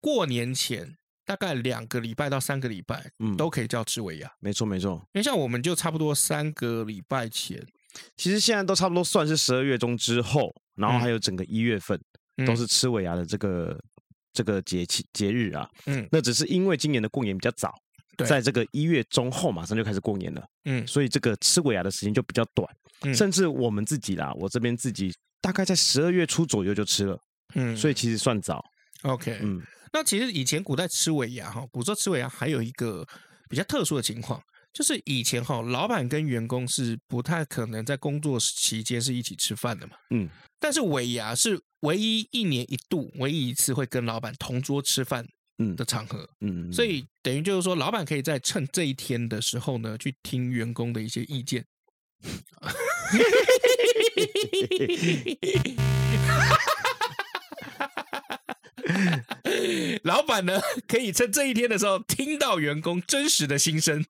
[0.00, 4.30] 过年前大概两个礼拜到三个礼拜，嗯，都可以叫吃尾牙。
[4.40, 7.64] 没错没错，因为像我们就差不多三个礼拜前。
[8.16, 12.00] 其实现在都差不多算是十二月中之后，然后还有整个一月份、
[12.36, 13.78] 嗯、都是吃尾牙的这个
[14.32, 15.68] 这个节气节日啊。
[15.86, 17.72] 嗯，那只是因为今年的过年比较早，
[18.26, 20.44] 在这个一月中后马上就开始过年了。
[20.64, 22.68] 嗯，所以这个吃尾牙的时间就比较短。
[23.02, 27.18] 嗯，甚至我们自己啦，我这边自己大概在十二月初左右就吃了。
[27.54, 28.64] 嗯，所以其实算早。
[29.02, 29.60] OK，嗯，
[29.92, 33.06] 那其实以前古代吃尾牙哈，古时候吃尾牙还有一个
[33.48, 34.42] 比较特殊的情况。
[34.74, 39.92] 就是以前哈，老板跟员工是不太可能在工作期间是一起吃饭的嘛。
[40.10, 40.28] 嗯。
[40.58, 45.24] 但是尾牙是唯一一年一度、唯一一次会跟老板同桌吃饭
[45.76, 46.28] 的场合。
[46.40, 46.72] 嗯。
[46.72, 51.64] 所以等于就是说，老板可以在趁这一天的时候呢，去听员工的一些意见。
[60.02, 64.04] 老板呢，可以趁这一天的时候听到员工真实的心声。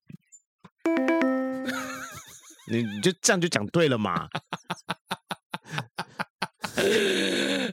[2.70, 4.28] 你 你就这样就讲对了嘛？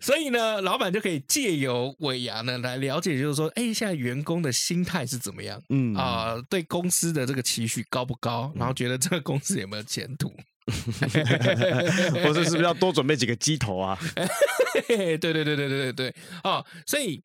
[0.02, 5.62] 所以呢，老板就可以借由尾牙呢来了解，就是说，哎，现在员工的心态是怎么样？
[5.70, 8.52] 嗯啊、呃，对公司的这个期许高不高？
[8.56, 10.34] 然后觉得这个公司有没有前途？
[12.24, 13.98] 或者是不是要多准备几个鸡头啊？
[14.88, 17.22] 对对对对对对对哦，所以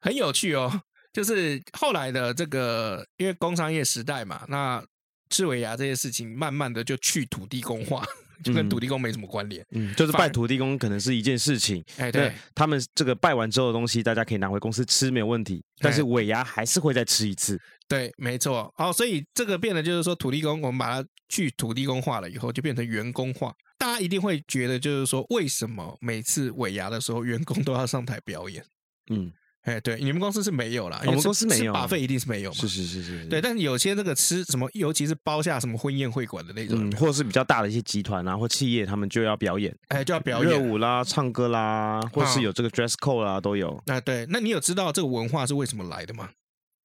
[0.00, 0.80] 很有趣哦，
[1.12, 4.82] 就是后来的这个，因为工商业时代嘛，那。
[5.30, 8.04] 吃尾牙这些事情，慢慢的就去土地公化，
[8.42, 9.64] 就跟土地公没什么关联。
[9.70, 11.84] 嗯，就是拜土地公可能是一件事情。
[11.96, 15.64] 哎，对，他们这个拜完之后的东西，大家可以拿回公司吃，没有问题。
[15.78, 17.60] 但是尾牙还是会再吃一次。
[17.88, 18.72] 对，没错。
[18.78, 23.54] 哦，所以这个变得就是说，土地公我们把它去土地公化了以后，就变成员工化。
[23.78, 28.64] 大家一定会觉得，就是说，为什么每次尾牙的时候，员工都要上台表演？
[29.10, 29.32] 嗯。
[29.66, 32.56] 哎，对，你们公司是没有啦，我们公司没有，把费一定是没有嘛。
[32.56, 43.82] 是是是是，对，但是有些那个吃什么，尤其是包下什么婚宴会馆的那种，或者是比较大的一些集团啊或企业，他们就要表演，哎，就要表演热舞啦、唱歌啦，或是有这个 dress code 啦，都有。
[43.86, 46.30] 啊，对，那你有知道这个文化是为什么来的吗？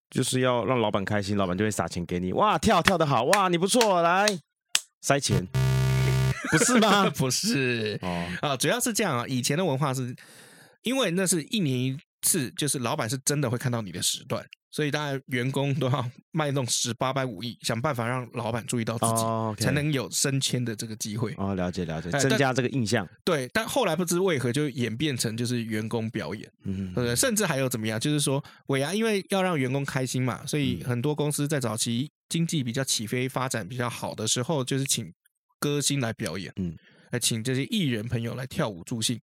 [0.09, 2.33] 就是要让老板开心，老板就会撒钱给你。
[2.33, 4.25] 哇，跳跳的好，哇，你不错，来。
[5.01, 5.47] 塞钱，
[6.51, 7.09] 不是吗？
[7.11, 9.25] 不是哦啊，主要是这样啊。
[9.27, 10.15] 以前的文化是，
[10.81, 14.45] 因为那是一年一次，就是老板是真的会看到你的时段。
[14.73, 19.53] 所以大家员工都要卖弄十八般武艺，想办法让老板注意到自己，oh.
[19.59, 21.33] 才能有升迁的这个机会。
[21.33, 23.05] 哦、oh，了解了解，增加这个印象。
[23.25, 27.13] 对，但后来不知为何就演变成就是员工表演，嗯？
[27.17, 27.99] 甚至还有怎么样？
[27.99, 35.11] 就是说尾牙，因为要让员工开心嘛，所以很多公司在早期经济比较起飞、发展比较好的时候，就是请
[35.59, 36.73] 歌星来表演，嗯，
[37.11, 39.19] 来请这些艺人朋友来跳舞助兴。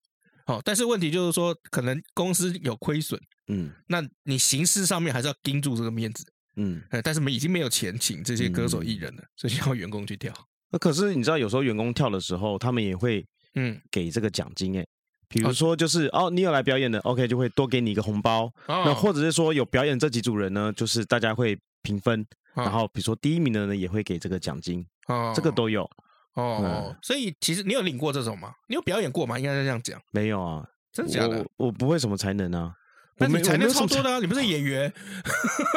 [0.47, 3.19] 好，但是问题就是说，可能公司有亏损。
[3.49, 10.33] 嗯，那你形式上面还是要盯住这个面子，嗯，但是我们已经没有钱请这些歌手艺人了，嗯、所以要员工去跳。
[10.71, 14.87] 那可是你知道，有时候员工跳的时候，他们也会嗯给这个奖金哎，
[15.27, 18.45] 比如说就是哦，哦，你有来表演的，OK，就会多给你一个红包。
[18.67, 22.21] 哦、那或者是说有表演这几组人呢，就是大家会平分，
[22.53, 25.89] 哦、然后比如说第一名的呢也会给这个奖金，哦，这个都有
[26.37, 26.95] 哦、嗯。
[27.01, 28.53] 所以其实你有领过这种吗？
[28.69, 29.37] 你有表演过吗？
[29.37, 29.99] 应该是这样讲。
[30.11, 31.45] 没有啊，真的假的？
[31.57, 32.71] 我，我不会什么才能啊。
[33.19, 34.19] 那你才能超多的啊！
[34.19, 34.93] 你不是演员，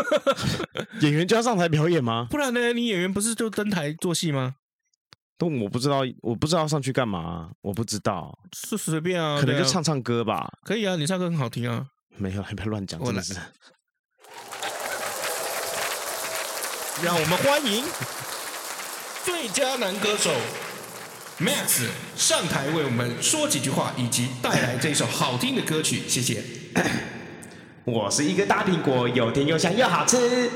[1.00, 2.26] 演员就要上台表演吗？
[2.30, 2.74] 不然呢？
[2.74, 4.56] 你演员不是就登台做戏吗？
[5.38, 10.52] 都我不知道，我不知道上去干嘛，我不知道，是随便啊，可能就唱唱歌吧。
[10.66, 11.86] 可以啊，你唱歌很好听啊。
[12.18, 13.32] 没有，不要乱讲，真的是。
[17.02, 17.82] 让我们欢迎
[19.30, 20.28] 最佳男歌手
[21.38, 26.02] Max 上台为我们说几句话，以及带来这首好听的歌曲。
[26.08, 26.42] 谢谢。
[27.86, 30.50] 我是一个大苹果，又甜又香又好吃，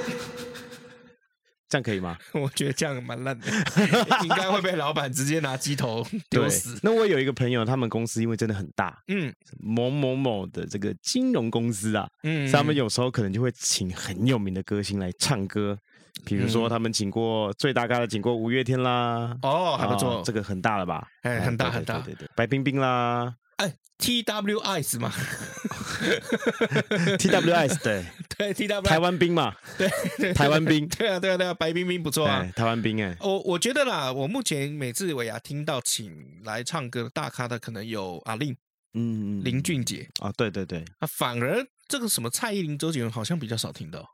[1.69, 2.19] 这样可以吗？
[2.35, 3.47] 我觉得这样蛮烂的，
[4.25, 6.77] 应该会被老板直接拿鸡头丢死。
[6.83, 15.79] 那我有一个朋友，他们公司因为真的很大，嗯，某某某的这个金融公司啊，嗯，他们有时候可能就会请很有名的歌星来唱歌，
[16.25, 21.09] 比如说他们请过最大咖的，请过五月天啦，哦，还不错，这个很大了吧？
[21.23, 23.35] 哎，很大很大，对对对，白冰冰啦。
[23.57, 25.13] 哎，T W S 嘛，
[27.19, 28.05] T W S 对
[28.37, 38.57] 对 T W 台湾兵嘛，对台湾兵，对啊对啊对啊，白冰冰不错啊，台湾兵哎，我我觉得啦，我目前每次尾牙听到请来唱歌大咖的，可能有阿令，
[38.95, 39.45] 嗯。
[39.45, 44.05] 林俊杰啊，对对对，啊反而这个什么蔡依林、周杰伦好像比较少听到，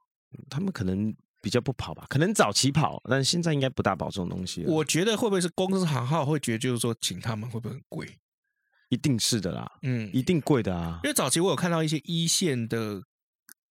[0.51, 4.65] 他们可能比较不跑吧，可能早期跑，但是现在应该不大跑这种东西。
[4.67, 8.07] 我觉得会不会是公司行号会觉得就是说请他们会不会很贵？
[8.89, 10.99] 一定是的啦，嗯，一定贵的啊。
[11.05, 13.01] 因为早期我有看到一些一线的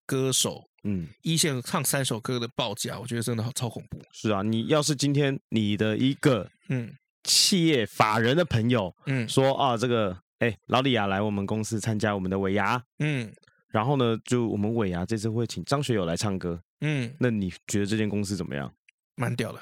[0.06, 4.00] 歌手，嗯，一线唱三首歌的报价，我觉得真的好超恐怖。
[4.12, 13.30] 是啊，你要是今天你的一个嗯企业法人的朋友，嗯，说啊这个哎老李啊来我们公司参加我们的尾牙，嗯，
[13.68, 18.72] 然后呢就我们尾牙这次会请张学友来唱歌，嗯，那你觉得这间公司怎么样？
[19.16, 19.60] 蛮屌的，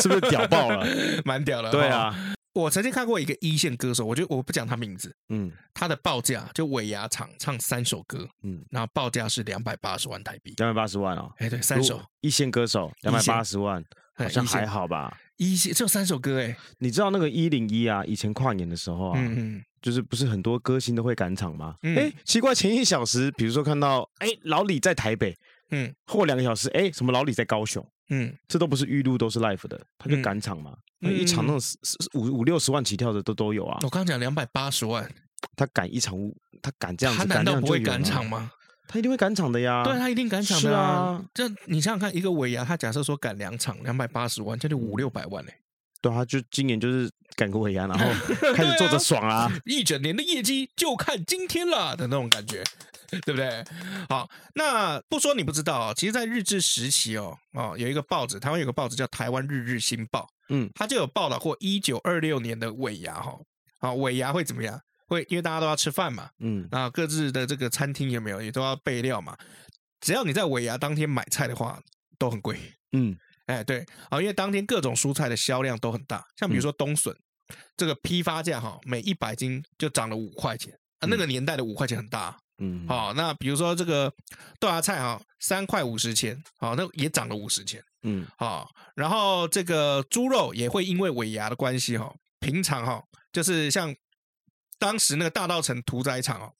[0.00, 0.86] 是不是屌爆了？
[1.24, 2.14] 蛮屌的，对啊。
[2.54, 12.04] 我曾经看过一个一线歌手，我就我不讲他名字，嗯，他的报价就尾牙场唱三首歌，嗯，然后报价是两百八十万台币，两百八十万哦，哎对，三首。
[12.20, 13.82] 一线歌手两百八十万，
[14.14, 15.16] 好像还好吧？
[15.38, 15.72] 一线。
[15.72, 21.76] 只有三首歌哎，你知道那个一零一啊，以前跨年的时候啊，嗯嗯，就是不是很多歌星都会赶场吗？
[21.80, 25.34] 哎，奇怪，前一小时比如说看到哎老李在台北，
[25.72, 27.84] 嗯，后两个小时哎什么老李在高雄。
[28.10, 30.76] 嗯，这都不是预录，都是 live 的，他就赶场嘛。
[31.00, 31.60] 一场那种
[32.14, 33.78] 五五六十万起跳的都都有啊。
[33.82, 35.10] 我刚刚讲两百八十万，
[35.56, 36.14] 他赶一场，
[36.60, 38.52] 他赶这样子，他难道不会赶场吗？
[38.86, 39.82] 他一定会赶场的呀。
[39.82, 41.24] 对，他一定赶场的啊。
[41.32, 45.54] 这你想想看，一个尾牙，他假设说赶两场，两百八十万，这就五六百万嘞。
[46.02, 48.04] 对啊，就今年就是赶个尾牙，然后
[48.54, 52.62] 开始做着爽啊，啊，一整年的业绩就看今天了的那种感觉。
[53.26, 53.62] 对不对？
[54.08, 55.92] 好，那不说你不知道啊。
[55.92, 63.38] 其实，在日治时期哦，哦，有一个报纸，台湾有个报纸叫《台湾日日新报》，嗯，它就有报道过一九二六年的尾牙哈。
[63.80, 64.80] 好，尾牙会怎么样？
[65.08, 69.36] 会因为大家都要吃饭嘛，嗯，啊，各自的这个餐厅有没有也都要备料嘛。
[70.00, 71.78] 只要你在尾牙当天买菜的话，
[72.18, 72.58] 都很贵，
[72.92, 73.14] 嗯，
[73.46, 77.14] 哎，对，啊，因为当天各种蔬菜的销量都很大，像比如说冬笋，
[77.76, 82.38] 这个批发价哈，每一百斤就涨了五块钱啊，那个年代的五块钱很大。
[82.58, 84.12] 嗯，好，那比如说这个
[84.60, 87.82] 豆芽菜哈，三块五十钱，好，那也涨了五十钱。
[88.04, 93.02] 嗯，好，然后这个猪肉也会因为尾牙的关系哈，平常哈
[93.32, 93.92] 就是像
[94.78, 96.52] 当时那个大道城屠宰场哦，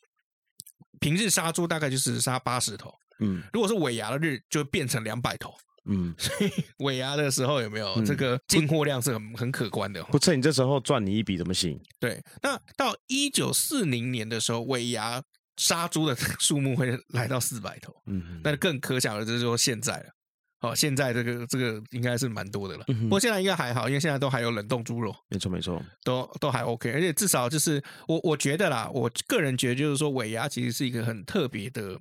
[0.99, 10.03] 平日杀猪大概就是杀八十头，嗯，如果是尾牙的日，就变成两百头，嗯，所以尾牙的时候有没有这个进货量是很很可观的？
[10.05, 11.81] 不趁你这时候赚你一笔怎么行？
[11.99, 15.23] 对，那到一九四零年的时候，尾牙。
[15.59, 20.07] 杀猪的 数目会来到四百头，嗯，那更可想而知，说现在了，
[20.63, 22.85] 哦，现在这个这个应该是蛮多的了。
[22.87, 25.15] 不过现在应该还好，因为现在都还有冷冻猪肉。
[25.29, 31.99] 没错没错，都都还 OK，而且至少就是我我觉得啦，我个人觉得就是说尾牙其实是一个很特别的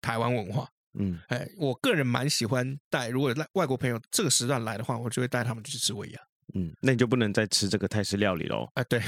[0.00, 0.68] 台湾文化。
[0.98, 6.20] 嗯，哎，我个人蛮喜欢带，如果外国朋友这个时段来的话，我就会带他们去吃尾牙。
[6.54, 8.68] 嗯，那你就不能再吃这个泰式料理喽？
[8.74, 9.00] 啊，对，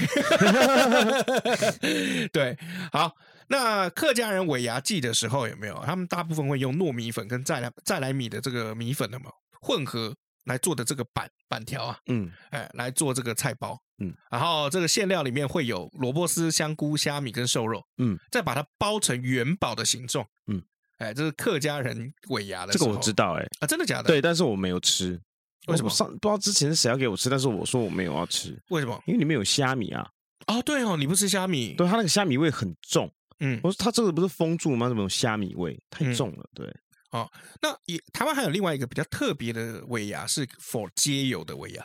[2.33, 2.57] 对，
[2.91, 3.15] 好，
[3.49, 5.79] 那客家人尾牙祭的时候有没有？
[5.85, 9.29] 他们大部分会用糯米粉跟再来再来米的这个米粉的嘛
[9.61, 20.63] 混合来做的这个板板条啊，嗯，哎，来做这个菜包，嗯，然后这个馅料里面会有萝卜丝、香菇、虾米跟瘦肉，嗯，再把它包成元宝的形状，嗯，
[20.97, 24.07] 哎，这是客家人尾牙的，这个我知道，哎，啊，真的假的？
[24.07, 25.19] 对，但是我没有吃。
[25.67, 28.55] 为什么上不知道之前是谁要给我吃，但是我说我没有要吃。
[28.69, 29.01] 为什么？
[29.07, 30.07] 因为里面有虾米啊。
[30.47, 31.73] 哦，对哦，你不吃虾米？
[31.73, 33.11] 对，它那个虾米味很重。
[33.39, 34.87] 嗯，我说它这个不是封住吗？
[34.87, 35.77] 怎么有虾米味？
[35.89, 36.47] 太重了。
[36.53, 36.71] 对。
[37.11, 37.29] 哦，
[37.61, 41.83] 那也台湾还有另外一个比较特别的尾牙是 for 街友的尾牙。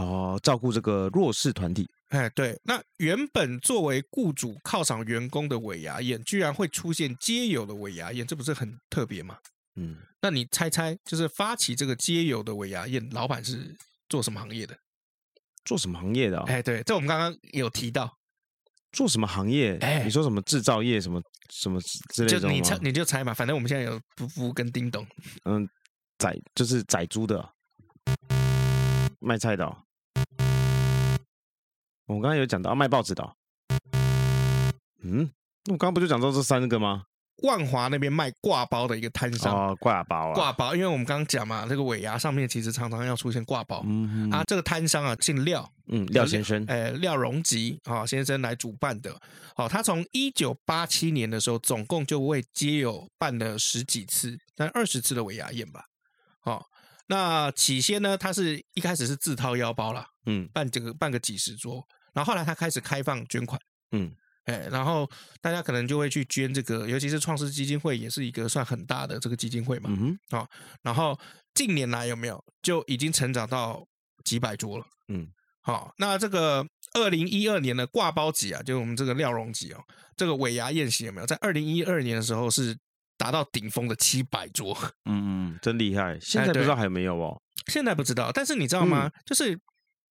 [0.00, 1.88] 哦，照顾这个弱势团体。
[2.08, 2.58] 哎，对。
[2.64, 9.36] 那原本作为雇主犒赏员工的尾牙宴，居然会出现街友的尾牙宴，这不是很特别吗？
[9.76, 13.76] 嗯，那你猜猜，就是发起这个街友的尾牙宴，老板是
[14.08, 14.76] 做什么行业的？
[15.64, 16.44] 做什么行业的、哦？
[16.48, 18.10] 哎，对，这我们刚刚有提到，
[18.90, 19.76] 做什么行业？
[19.78, 21.80] 哎，你说什么制造业，什么什么
[22.12, 22.40] 之类的？
[22.40, 25.06] 就你猜，你就猜嘛，反正我们现在有夫夫跟叮咚，
[25.44, 25.68] 嗯，
[26.18, 27.48] 宰就是宰猪的，
[29.20, 29.76] 卖菜的、哦。
[32.10, 33.32] 我们刚刚有讲到卖报纸的、哦，
[35.04, 35.30] 嗯，
[35.64, 37.04] 那我刚刚不就讲到这三个吗？
[37.44, 49.16] 万华那边卖挂包的一个摊商哦，挂包啊，挂包，因为我们刚刚讲嘛，这个尾牙上面其实常常要出现挂包，嗯嗯啊，这个摊商啊姓廖，嗯，廖先生，呃，廖荣吉啊先生来主办的，
[49.54, 55.84] 哦，他从一九八七年的时候，总共就为街友办了十几次，但二十次的尾牙宴吧，
[56.42, 56.60] 哦，
[57.06, 63.60] 那起先呢，他是一开始是自掏腰包啦，嗯，办这个办个几十桌，然后后来他开始开放捐款，
[63.92, 64.12] 嗯。
[64.44, 65.08] 哎，然后
[65.40, 69.90] 大家可能就会去捐这个，尤其是创世基金会，也是一个算很大的这个基金会嘛。
[69.92, 70.38] 嗯哼。
[70.38, 70.48] 啊，
[70.82, 71.16] 然后
[71.54, 73.86] 近年来有没有就已经成长到
[74.24, 74.86] 几百桌了？
[75.08, 75.28] 嗯。
[75.62, 79.84] 好，那这个二零一二年的挂包级啊，就是我们这个廖荣级哦，
[80.16, 82.76] 这个尾牙宴席有没有在二零一二年的时候是
[83.18, 84.76] 达到顶峰的七百桌？
[85.04, 86.18] 嗯嗯，真厉害。
[86.18, 87.40] 现在不知道还有没有哦？
[87.66, 89.06] 现在不知道，但是你知道吗？
[89.06, 89.56] 嗯、就是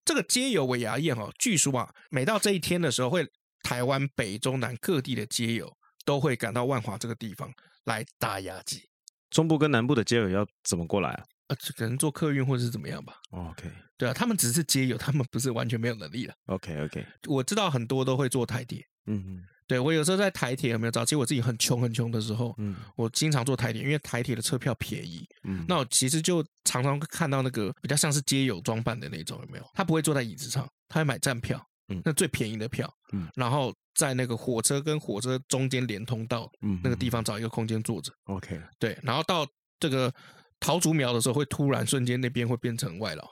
[0.10, 3.28] 这个街友尾牙宴哦，据说啊，每到这一天的时候会。
[3.62, 7.52] 台湾北中南各地的街友都会赶到万华这个地方
[7.84, 8.90] 来打牙祭。
[9.30, 11.26] 中部跟南部的街友要怎么过来啊？
[11.50, 13.18] 呃，可能坐客运或者是怎么样吧。
[13.32, 16.34] OK，对啊，他们只是街友，他们不是完全没有能力的。
[16.46, 18.80] OK OK，我知道很多都会坐台铁。
[19.08, 20.92] 嗯嗯，对我有时候在台铁有没有？
[20.92, 25.24] 早期我自己很穷很穷的时候，嗯，我经常坐台铁，因为台铁的车票便宜。
[25.44, 29.64] 嗯，那我其实就常常看到那个比较像是街友装扮的那种，有没有？
[29.76, 31.64] 他不会坐在椅子上，他会买站票。
[31.92, 39.48] 嗯，那最便宜的票，嗯，然后在那个火车跟火车中间连通道，嗯，那个地方找一个空间坐着，OK，对，然后到
[39.80, 40.14] 这个
[40.60, 43.28] 桃竹苗的时候，会突然瞬间那边会变成外劳，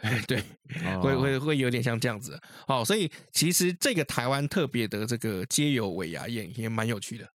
[0.00, 0.42] 哎， 对，
[1.00, 7.28] 会会会有点像这样子，好，所以其实这个台湾特别的这个街友尾牙宴也蛮有趣的，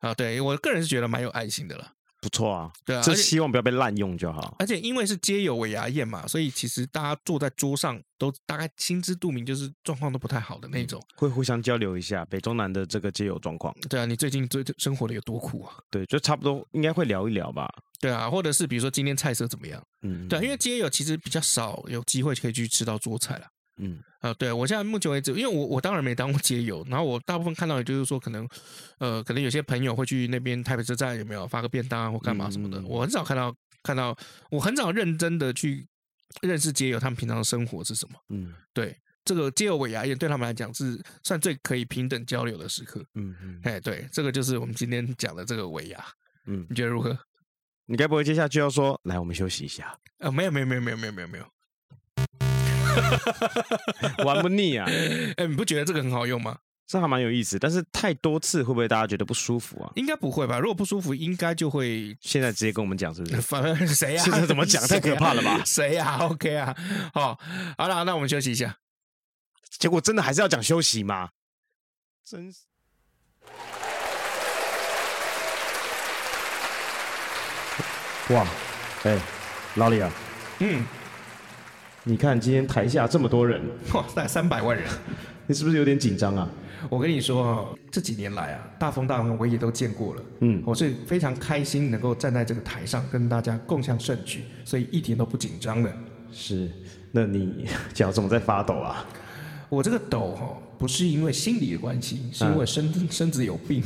[0.00, 1.92] 啊，对我个人是觉得蛮有爱心的了。
[2.22, 4.54] 不错啊，对啊，这希望不要被滥用就好。
[4.60, 13.74] 而且因为是街友尾牙宴嘛，所以其实大家坐在桌上都大概心知肚明，就是状况都不太好的那种，嗯，会互相交流一下北中南的这个街友状况。
[13.90, 15.74] 对啊，你最近最生活的有多苦啊？
[15.90, 17.68] 对，就差不多应该会聊一聊吧。
[18.00, 19.82] 对啊，或者是比如说今天菜色怎么样？
[20.02, 23.46] 嗯，对啊，因为街友其实比较少有机会可以去吃到桌菜了。
[23.76, 28.48] 嗯啊，对我现在目前为止，因为我我当然没当过街友，然后我大部分看到也就是说，可能
[28.98, 34.16] 呃，可能有些朋友会去那边台北车站有没有发个便当啊，或干嘛什么的，嗯、我很少看到看到，
[34.50, 35.86] 我很少认真的去
[36.42, 38.14] 认识街友，他们平常的生活是什么。
[38.28, 43.04] 嗯，对，这个街友尾牙宴对他们来讲是算最可以平等交流的时刻。
[43.14, 46.04] 嗯嗯，哎，对，这个就是我们今天讲的这个尾牙。
[46.46, 47.18] 嗯，你觉得如何？
[47.86, 49.98] 你该不会接下去要说，来，我们休息一下？
[50.18, 51.44] 呃，没有没有没有没有没有没有没有。
[54.24, 54.86] 玩不腻啊！
[55.36, 56.56] 哎，你不觉得这个很好用吗？
[56.86, 59.90] 这还蛮有意思，但是太多次会不会大家觉得不舒服啊？
[59.96, 60.58] 应该不会吧？
[60.58, 63.40] 如果不舒服，应该就会现在直接跟我们讲，是不是？
[63.42, 64.22] 反正谁呀？
[64.24, 64.86] 现在怎么讲？
[64.86, 65.62] 太可怕了吧？
[65.64, 66.76] 谁呀？OK 啊，
[67.14, 67.38] 好，
[67.78, 68.76] 好了，那我们休息一下。
[69.78, 71.30] 结果真的还是要讲休息吗？
[72.28, 72.58] 真是
[78.28, 78.46] 哇！
[79.04, 79.18] 哎，
[79.74, 80.10] 老李啊，
[80.60, 80.84] 嗯。
[82.04, 83.60] 你看今天台下这么多人，
[83.94, 84.84] 哇，大概三百万人，
[85.46, 86.48] 你是不是有点紧张啊？
[86.90, 90.22] 我跟你说，这几年来啊，大风大浪我也都见过了。
[90.40, 95.92] 嗯，我是非常开心能够站在这个台上跟大家共享盛举，所以一点都不紧张的。
[96.32, 96.68] 是，
[97.12, 99.06] 那你脚怎么在发抖啊？
[99.72, 100.46] 我这个抖哈，
[100.76, 103.82] 不是因为心理的关系，是因为身、嗯、身子有病。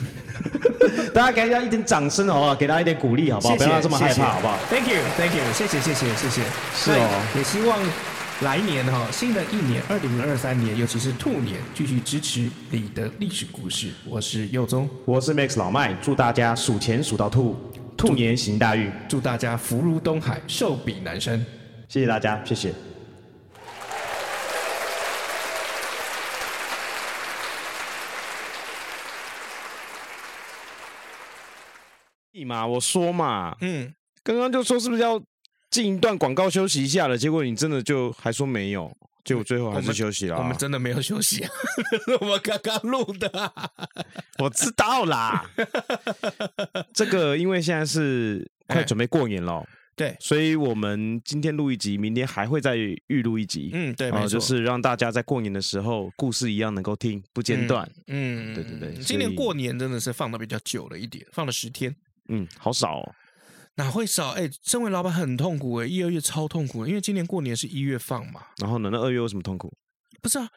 [1.14, 2.56] 大家给大家一点掌声好不好？
[2.56, 3.54] 给大家一点鼓励好不好？
[3.54, 6.42] 谢谢不要这么害怕好不好？Thank you，Thank you，谢谢谢谢谢谢。
[6.74, 7.78] 是哦，也希望。
[8.42, 13.90] 来年哈，新的一年二零二三年，尤其是兔年，继续支持你的历史故事。
[14.04, 17.56] 我是佑宗，我是 Max 老麦，祝大家数钱数到兔，
[17.96, 21.38] 兔年行大运，祝大家福如东海，寿比南山。
[21.88, 22.74] 谢谢大家，谢谢。
[32.46, 33.92] 嘛，我说嘛，嗯，
[34.22, 35.20] 刚刚就说是不是要？
[35.68, 38.90] 进一段广告休息一下了，结果你真的就还说没有，
[39.24, 40.44] 结果最后还是休息了，啊我。
[40.44, 41.50] 我们真的没有休息，啊，
[42.20, 43.52] 我们刚刚录的，啊。
[44.38, 45.44] 我知道啦，
[46.94, 53.70] 这个因为现在是快准备过年了，欸，对，所以我们今天录一集，明天还会再预录一集。
[53.74, 57.86] 嗯，对，没错，就是让大家在过年的时候故事一样能够听不间断。
[58.06, 61.94] 嗯，对对对，今年过年真的是放的比较久了一点，放了十天。
[62.28, 63.14] 嗯，好少，哦。
[63.78, 64.30] 哪会少？
[64.30, 68.46] 哎，身为老板很痛苦哎，一、二月超痛苦，因为今年过年是一月放嘛。
[68.56, 68.88] 然后呢？
[68.90, 69.70] 那二月为什么痛苦？
[70.22, 70.48] 不是啊，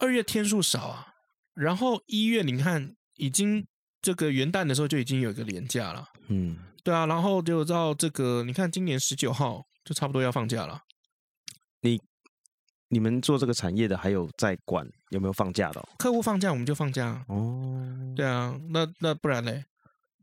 [0.00, 1.08] 二月天数少啊。
[1.54, 3.66] 然后一月你看，已经
[4.00, 6.08] 这个元旦的时候就已经有一个连假了。
[6.28, 7.04] 嗯，对啊。
[7.04, 10.80] 然后就到这个，你看今年十九号就差不多要放假了。
[11.82, 12.00] 你
[12.88, 15.88] 你们做这个产业的，还有在管有没有放假的哦？
[15.98, 18.14] 客户放假我们就放假哦。
[18.16, 19.52] 对啊，那那不然呢？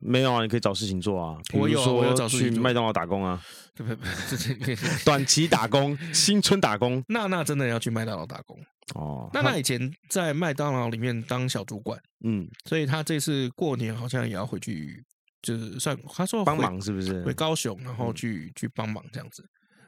[0.02, 1.38] 没有啊，你可以找事情做啊。
[1.54, 3.42] 我有，我有找事情去麦当劳打工啊。
[3.74, 4.76] 对 不对？
[5.06, 7.04] 短期打工， 新春打工。
[7.08, 8.60] 娜娜真的要去麦当劳打工
[8.96, 9.30] 哦。
[9.34, 15.02] 娜娜以前在麦当劳里面当小主管，嗯，所以她这次过年好像也要回去，
[15.42, 17.24] 就是算她说帮忙是不是？
[17.24, 19.44] 回高雄，然后去去帮忙这样子。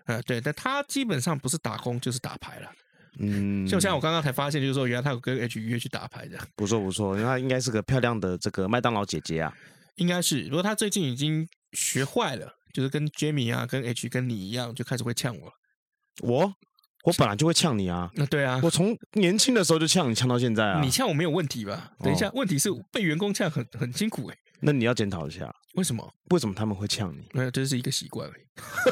[0.06, 2.70] 呃，对，但她基本上不是打工就是打牌了。
[3.20, 6.40] 嗯，就像我刚刚才发现，就是说原来他有跟 H 约去打牌的。
[6.56, 9.54] 不错不错，因为她应该是个漂亮的这个麦当劳姐姐啊。
[9.96, 15.54] 应该是，如果他最近已经学坏了，就是跟 Jamie 啊、跟 H、跟你一样，就开始会呛我了。
[16.22, 16.54] 我
[17.06, 18.10] 我本来就会呛你啊。
[18.16, 20.82] 那对啊，我从年轻的时候就呛你，呛到现在啊。
[20.82, 21.92] 你呛我没有问题吧？
[22.00, 24.40] 等一下，哦、问题是被员工呛很很辛苦哎、欸。
[24.62, 26.14] 那你要检讨一下，为什么？
[26.32, 27.28] 为什么他们会呛你？
[27.34, 28.44] 没有，这是一个习惯而已。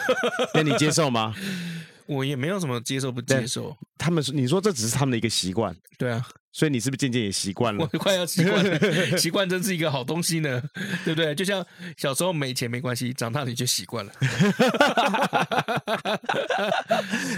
[0.54, 1.34] 那你接受吗？
[2.08, 3.74] 我也没有什么接受不接受。
[3.98, 5.74] 他们说，你说这只是他们的一个习惯。
[5.98, 6.28] 对啊。
[6.54, 7.88] 所以你是不是渐渐也习惯了？
[7.92, 8.80] 我快要习惯了，
[9.18, 10.62] 习惯真是一个好东西呢，
[11.06, 11.34] 对不对？
[11.34, 11.66] 就像
[11.98, 14.12] 小时候没钱没关系，长大你就习惯了。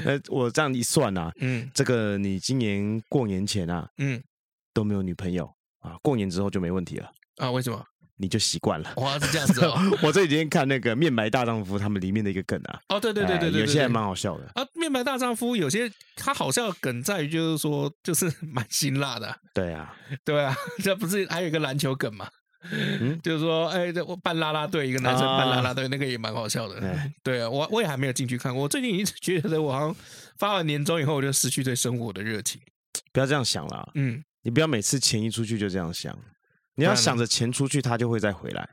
[0.06, 4.22] 呃，我这样一算啊，嗯，这个你今年过年前啊，嗯，
[4.74, 5.46] 都没有女朋友
[5.80, 7.52] 啊，过年之后就没问题了啊？
[7.52, 7.84] 为什么？
[8.24, 9.78] 你就习惯了，哇，是这样子哦。
[10.02, 14.64] 我这几天看那个《面白大丈夫》他们里面的一个梗啊，哦，对对对对对，有些还蛮好笑的啊。
[14.74, 19.36] 《面白大丈夫》有些他好笑的梗在于，就是说，就是蛮辛辣的。
[19.54, 19.94] 对啊，
[20.24, 22.28] 对啊， 这不是还有一个篮球梗嘛？
[22.72, 26.82] 嗯，就是说，哎，这我扮啦啦队，一个男生扮啦啦队，那个也蛮好笑的。
[27.22, 28.64] 对啊，我我也还没有进去看过。
[28.64, 29.96] 我最近一直觉得，我好像
[30.38, 32.62] 发完年终以后，我就失去对生活的热情。
[33.12, 36.18] 不要这样想啦，嗯，你不要每次钱一出去就这样想，
[36.76, 38.68] 你要想着钱出去，他就会再回来。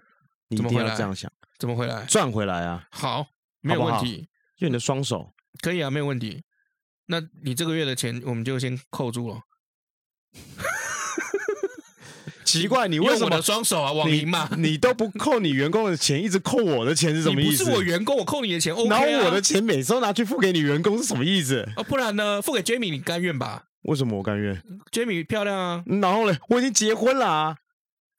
[0.48, 2.05] 你一定要这样想，怎么回来？
[2.07, 2.84] 赚回来啊！
[2.90, 3.26] 好，
[3.61, 4.28] 没有问题。
[4.59, 6.42] 用你的双手可以啊，没有问题。
[7.07, 9.40] 那你这个月的钱，我们就先扣住了。
[12.44, 13.92] 奇怪，你为什么双手啊？
[13.92, 17.64] 网银嘛，你都不扣你员工的钱，一直扣我的钱是什么意思？
[17.64, 18.98] 不是我员工，我扣你的钱，OK 啊？
[18.98, 21.64] 然后我的钱每次都拿去付给你员工是什么意思？
[21.76, 22.42] 哦，不然呢？
[22.42, 23.66] 付给 Jamie，你甘愿吧？
[23.82, 25.84] 为什么我甘愿？Jamie 漂亮啊。
[25.86, 27.57] 然后嘞，我已经结婚了啊。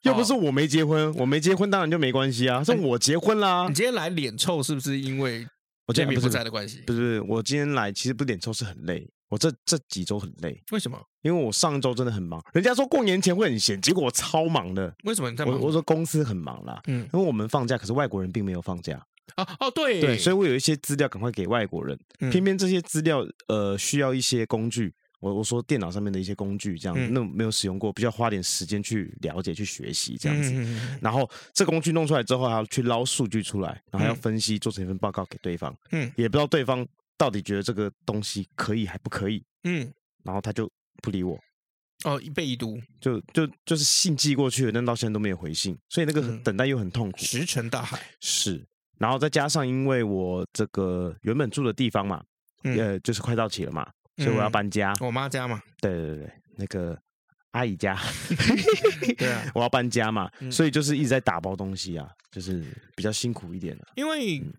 [0.03, 3.67] 又不是我没结婚，我没结婚当然就没关系啊，是我结婚啦。
[3.67, 5.47] 你今天来脸臭是不是因为
[5.85, 6.81] 我今天不在的关系？
[6.87, 9.07] 不是，我今天来其实不脸臭，是很累。
[9.29, 10.99] 我这这几周很累，为什么？
[11.21, 12.43] 因为我上周真的很忙。
[12.53, 14.93] 人家说过年前会很闲，结果我超忙的。
[15.05, 15.53] 为什么你在忙？
[15.57, 19.01] 我我说公司很忙啦，嗯，因为我们放假，可是外国人并没有放假。
[19.37, 21.97] 哦哦，对对，所以我有一些资料赶快给外国人，
[22.29, 24.93] 偏偏这些资料呃需要一些工具。
[25.21, 30.51] 我我说电脑上面的一些工具，这样、嗯、那没有使用过，比较花点时间去了解、去学习这样子。
[30.99, 35.73] 然后这工具弄出来之后，还要去捞数据出来，然后还要分析，做成一份报告给对方。
[35.91, 36.85] 嗯，也不知道对方
[37.17, 39.43] 到底觉得这个东西可以还不可以。
[39.63, 39.89] 嗯，
[40.23, 40.69] 然后他就
[41.03, 41.39] 不理我。
[42.03, 47.19] 哦，一被一读，就就就是信寄过去了，但到现在都没有回信，所以那个等待又很痛苦。
[47.19, 48.01] 嗯、石沉大海。
[48.19, 48.65] 是，
[48.97, 52.23] 然后再加上因为我这个原本住的地方嘛，
[52.63, 53.87] 嗯、呃，就是快到期了嘛。
[54.23, 55.61] 所以我要搬家，我妈家嘛。
[55.79, 56.97] 对对对，那个
[57.51, 57.97] 阿姨家，
[59.17, 62.63] 对啊，我要搬家嘛，嗯、所以就是一直在打包东西啊，就是
[62.95, 63.87] 比较辛苦一点的。
[63.95, 64.53] 因为，嗯、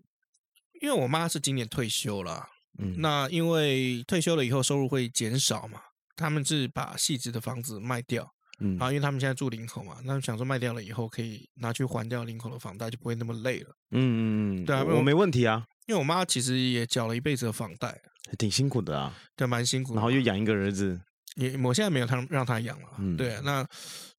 [0.81, 2.45] 因为我妈是今年退休了，
[2.79, 5.79] 嗯，那因为退休了以后收入会减少嘛，
[6.15, 13.69] 他们是把细致的房子卖掉，嗯，啊，因为他们现在住林口嘛，那想说卖掉了以后可以拿去还掉林口的房贷，就不会那么累了。
[13.91, 17.99] 嗯嗯嗯，对啊，我没问题啊，因为我妈其实也缴了一辈子的房贷，
[18.37, 20.99] 挺辛苦的啊，对，蛮辛苦的，然后又养一个儿子。
[21.35, 23.65] 也我现在没有他让他养了，嗯、对啊，那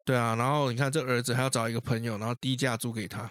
[0.04, 3.30] 对啊，然后你看这儿子还要找一个朋友，然后低价租给他，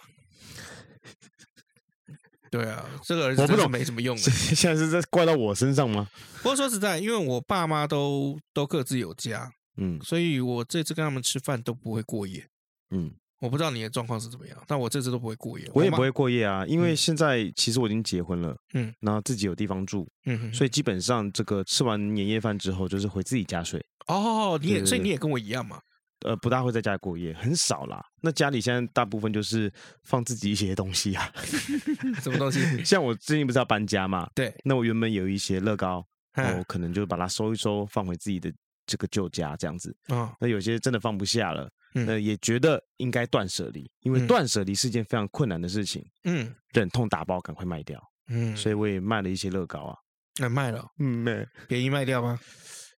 [2.50, 4.22] 对啊，这个儿子真的没什么用的。
[4.22, 6.08] 现在是在怪到我身上吗？
[6.38, 12.48] 不过说实在，因为我爸妈都都各自有家，嗯，所以我这次跟他们吃饭都不会过夜，
[12.90, 13.14] 嗯。
[13.40, 15.70] 我不知道你的状况是怎么样，但我这次都不会过夜。
[15.74, 23.84] 我也不会过夜啊，因为现在其实我已经结婚了，嗯，然后自己有地方住，嗯哼，所以基本上这个吃完年夜饭之后，就是回自己家睡。
[24.06, 25.78] 哦，你也，所以你也跟我一样嘛？
[26.24, 28.02] 呃，不大会在家过夜，很少啦。
[28.22, 29.70] 那家里现在大部分就是
[30.04, 31.30] 放自己一些东西啊，
[32.22, 32.82] 什么东西？
[32.82, 34.26] 像我最近不是要搬家嘛？
[34.34, 36.02] 对，那我原本有一些乐高，
[36.36, 38.50] 我可能就把它收一收，放回自己的
[38.86, 39.94] 这个旧家这样子。
[40.06, 41.68] 啊，那有些真的放不下了。
[41.94, 46.04] 呃，也觉得应该断舍离，因为断舍离是件非常困难的事情。
[46.24, 48.02] 嗯，忍痛打包，赶快卖掉。
[48.28, 49.96] 嗯，所以我也卖了一些乐高啊。
[50.38, 50.84] 那卖了？
[50.98, 52.38] 嗯，没便宜卖掉吗？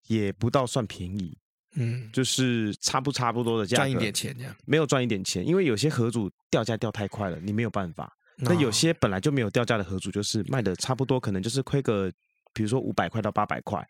[0.06, 1.36] 也不到算便宜。
[1.74, 4.56] 嗯，就是差不差不多的价格，赚一点钱这样。
[4.64, 8.10] 没有赚一点钱，因为有些合主掉价掉太快了，你没有办法。
[8.38, 12.10] 那有些本来就没有掉价的合主，就是卖的差不多，可能就是亏个，
[12.54, 13.86] 比如说五百块到八百块。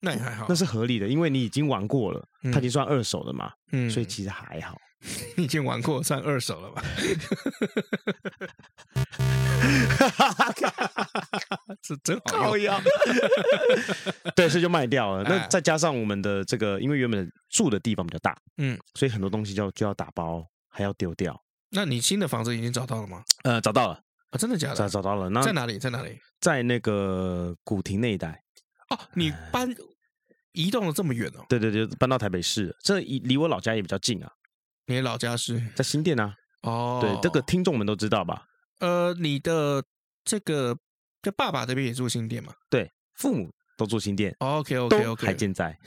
[0.00, 4.78] 那也还好，那是合理的，因为你已经玩过了，它已经算二手了嘛，嗯，所以其实还好。
[5.34, 6.82] 你已经玩过算二手了吧？
[11.82, 12.78] 是真好用。
[14.36, 15.24] 对，所以就卖掉了。
[15.24, 21.42] 那再加上我们的这个，因为原本住的地方比较大，嗯，所以很多东西就就要打包，还要丢掉。
[21.70, 23.24] 那你新的房子已经找到了吗？
[23.44, 23.94] 呃，找到了
[24.30, 24.76] 啊，真的假的？
[24.76, 25.30] 找找到了。
[25.30, 25.78] 那在哪里？
[25.78, 26.20] 在哪里？
[26.40, 28.42] 在那个古亭那一带。
[28.90, 29.74] 哦，你搬
[30.52, 31.44] 移动了这么远哦？
[31.48, 34.30] 对对对，搬到台北市，这离离我老家也比较近啊。
[34.86, 36.34] 你的老家是在新店啊？
[36.62, 38.44] 哦，对，这个听众们都知道吧？
[38.80, 39.82] 呃，你的
[40.24, 40.76] 这个
[41.22, 42.52] 就爸爸这边也住新店嘛？
[42.68, 44.34] 对，父母都住新店。
[44.40, 45.78] OK OK OK，还健在。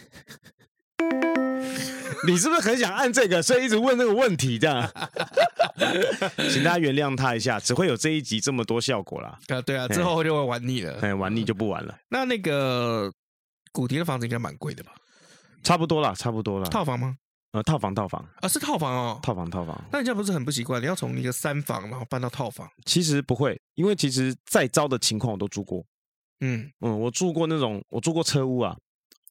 [2.28, 4.58] 你是不是很想按这个，所以一直问这个问题？
[4.60, 4.90] 这样，
[6.52, 9.38] 请大家原谅他一下，只会有这一集这么多效果啦。
[9.48, 11.98] 啊，对啊，之后就会玩腻了，哎，玩腻就不玩了。
[12.10, 13.12] 那那个
[13.72, 14.92] 古迪的房子应该蛮贵的吧？
[15.64, 16.70] 差不多啦，差不多啦。
[16.70, 17.16] 套房吗？
[17.54, 19.80] 呃，套房，套房啊，是套房哦，套房，套房。
[19.92, 20.82] 那你这样不是很不习惯？
[20.82, 22.68] 你要从一个三房然后搬到套房？
[22.86, 25.86] 其实不会，因为其实再糟的情况我都住过。
[26.40, 28.76] 嗯嗯，我住过那种，我住过车屋啊。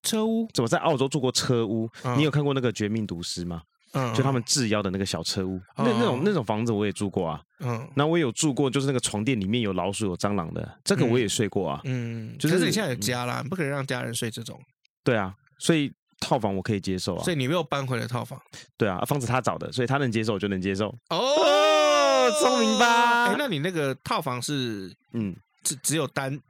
[0.03, 0.49] 车屋？
[0.53, 1.89] 怎么在澳洲住过车屋？
[2.05, 3.63] 嗯、你有看过那个《绝命毒师》吗？
[3.95, 7.39] 嗯，就他们制药的那个小车屋，嗯、那那种那种房子我也住过啊。
[7.61, 11.81] 嗯，那我也有住过，就是那个床垫里面有老鼠、有蟑螂的，这个我也睡过啊。
[11.85, 14.59] 嗯，就是你现在有家啦，嗯、不可能让家人睡这种。
[15.05, 17.23] 对啊，所以套房我可以接受啊。
[17.23, 18.41] 所以你没有搬回来套房？
[18.79, 20.89] 对啊，房子他找的，所以他能接受我就能接受。
[21.11, 23.27] 哦，聪明吧？
[23.27, 26.41] 哎，那你那个套房是嗯，只只有单。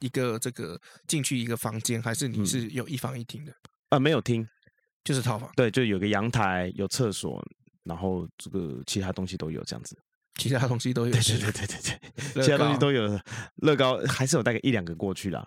[0.00, 3.52] 一个这个进去一个房间，还是你是有一房一厅的？
[3.88, 4.46] 啊，没有厅，
[5.04, 5.50] 就是套房。
[5.56, 7.42] 对，就有个阳台，有厕所，
[7.84, 9.96] 然后这个其他东西都有这样子。
[10.38, 12.00] 其他东西都有，对对对对对
[12.34, 13.18] 对， 其他东西都有。
[13.62, 15.42] 乐高还是有大概一两个过去啦。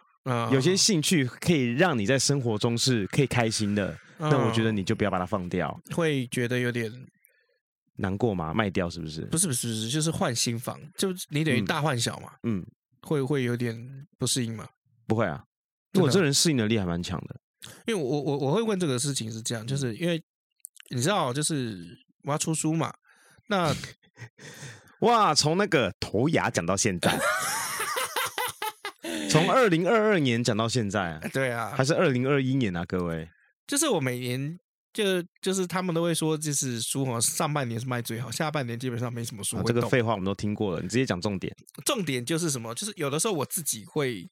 [0.51, 5.79] 有些兴趣可以让你在生活中是可以开心的，那我觉得你就不要把它放掉。
[5.95, 6.91] 会觉得有点
[7.95, 8.53] 难过吗？
[8.53, 9.21] 卖掉是不是？
[9.25, 12.31] 不是不是不是，就是换新房，就你等于大换小嘛。
[12.43, 12.65] 嗯。
[13.01, 14.67] 会会有点不适应吗？
[15.07, 15.43] 不会啊，
[15.93, 17.39] 因为我这人适应能力还蛮强的。
[17.85, 20.23] 因为我我我会问这个事情是这样，就是因为
[20.89, 22.93] 你知道，就是我要出书嘛。
[23.47, 23.75] 那
[25.01, 27.19] 哇，从那个头牙讲到现在，
[29.29, 33.29] 从 二零二二年讲到现在，对啊，还是二零二一年啊，各位。
[33.67, 34.59] 就是我每年。
[34.91, 35.03] 就
[35.41, 39.63] 就是他们都会说，就是书哈，上半年是卖最好，下半年基本上没什么书、啊。
[39.65, 41.55] 这个废话我们都听过了，你直接讲重点。
[41.85, 42.73] 重点就是什么？
[42.73, 44.27] 就是有的时候我自己会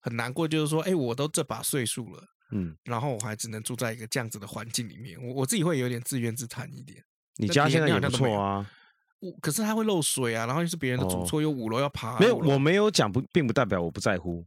[0.00, 7.02] 很难过，就是说，哎，我都这把岁数了，嗯，然后我还只能住在一个这样子的环境里面，我我自己会有点自怨自叹一点。
[7.38, 8.70] 你家现在也不错啊，
[9.18, 12.16] 我可是它会漏水啊，然后又是别人的主错，又五楼要爬。
[12.20, 14.46] 没有，我没有讲不，并不代表我不在乎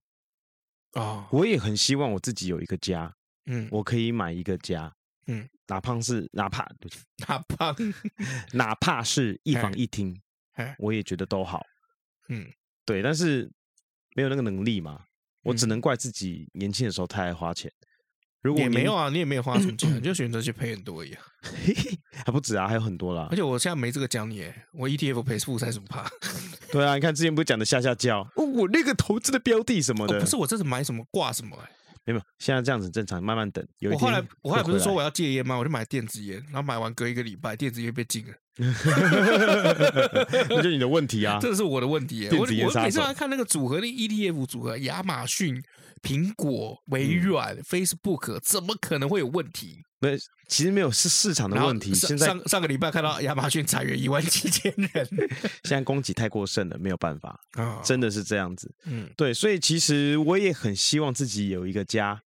[0.94, 1.28] 啊。
[1.32, 3.14] 我也很希望我自己有一个家，
[3.46, 4.96] 嗯，我可以买一个家。
[5.30, 6.68] 嗯，哪怕是哪怕
[7.28, 7.76] 哪怕
[8.54, 10.20] 哪怕是一房一厅，
[10.80, 11.64] 我也觉得都好。
[12.30, 12.52] 嗯，
[12.84, 13.50] 对，但是
[14.16, 15.06] 没有那个能力嘛，
[15.44, 17.72] 我只能怪自己年轻的时候太爱花钱。
[18.42, 21.22] 如果也没有啊，你也没有花什么钱，你就选择去赔很多而已啊，
[22.26, 23.28] 还 不止啊，还有很多啦。
[23.30, 26.10] 而且我现在没这个讲你，我 ETF 赔负债什么怕？
[26.72, 31.72] 对啊，你看之前不是讲的下下叫，哦，我那个投资的标的什么的，哦、不是我这是买什么挂什么哎。
[32.14, 33.66] 没有，现在这样子正常，慢慢等。
[33.80, 35.58] 有一我后来我后来不是说我要戒烟吗？
[35.58, 38.34] 我就买电子烟，然后买完隔一个礼拜，电子烟被禁了。
[40.50, 42.28] 那就你的问题啊，这是我的问题。
[42.32, 45.64] 我我每次来看那个组合的 ETF 组合，亚马逊、
[46.02, 49.84] 苹果、微软、嗯、Facebook，怎么可能会有问题？
[50.00, 51.94] 没，其实没有，是市场的问题。
[51.94, 55.08] 现在上上个礼拜看到亚马逊裁员一万七千人，
[55.64, 58.74] 现在供给太过剩了，没有办法啊，真的是这样子。
[58.86, 62.22] 嗯，对，所以其实我也很希望自己有一个家，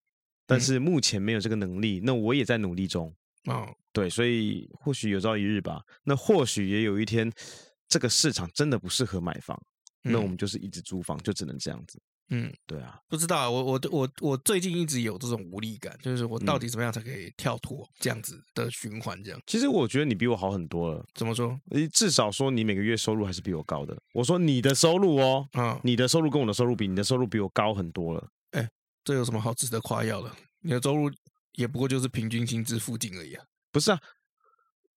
[0.46, 2.00] 但是目前没有这个能力。
[2.04, 3.14] 那我也在努力中。
[3.46, 7.30] 哦，对，所以或许有朝一日吧，那或许也有一天，
[7.90, 9.62] 这个市场真的不适合买房，
[10.04, 12.00] 那我们就是一直租房，就只能这样子。
[12.36, 19.24] 嗯，对啊，不知道，我我我我最近一直有这种无力感，就是我到底怎么样才可以跳脱这样子的循环？
[19.24, 21.06] 这样，其实我觉得你比我好很多了。
[21.14, 21.56] 怎么说？
[21.94, 23.96] 至少说你每个月收入还是比我高的。
[24.16, 28.28] 我说你的收入哦，啊，你的收入跟我的收入比，你的收入比我高很多了。
[28.52, 28.68] 哎，
[29.04, 30.32] 这有什么好值得夸耀的？
[30.62, 31.12] 你的收入
[31.52, 33.46] 也不过就是平均薪资附近而已啊。
[33.72, 34.00] 不是啊，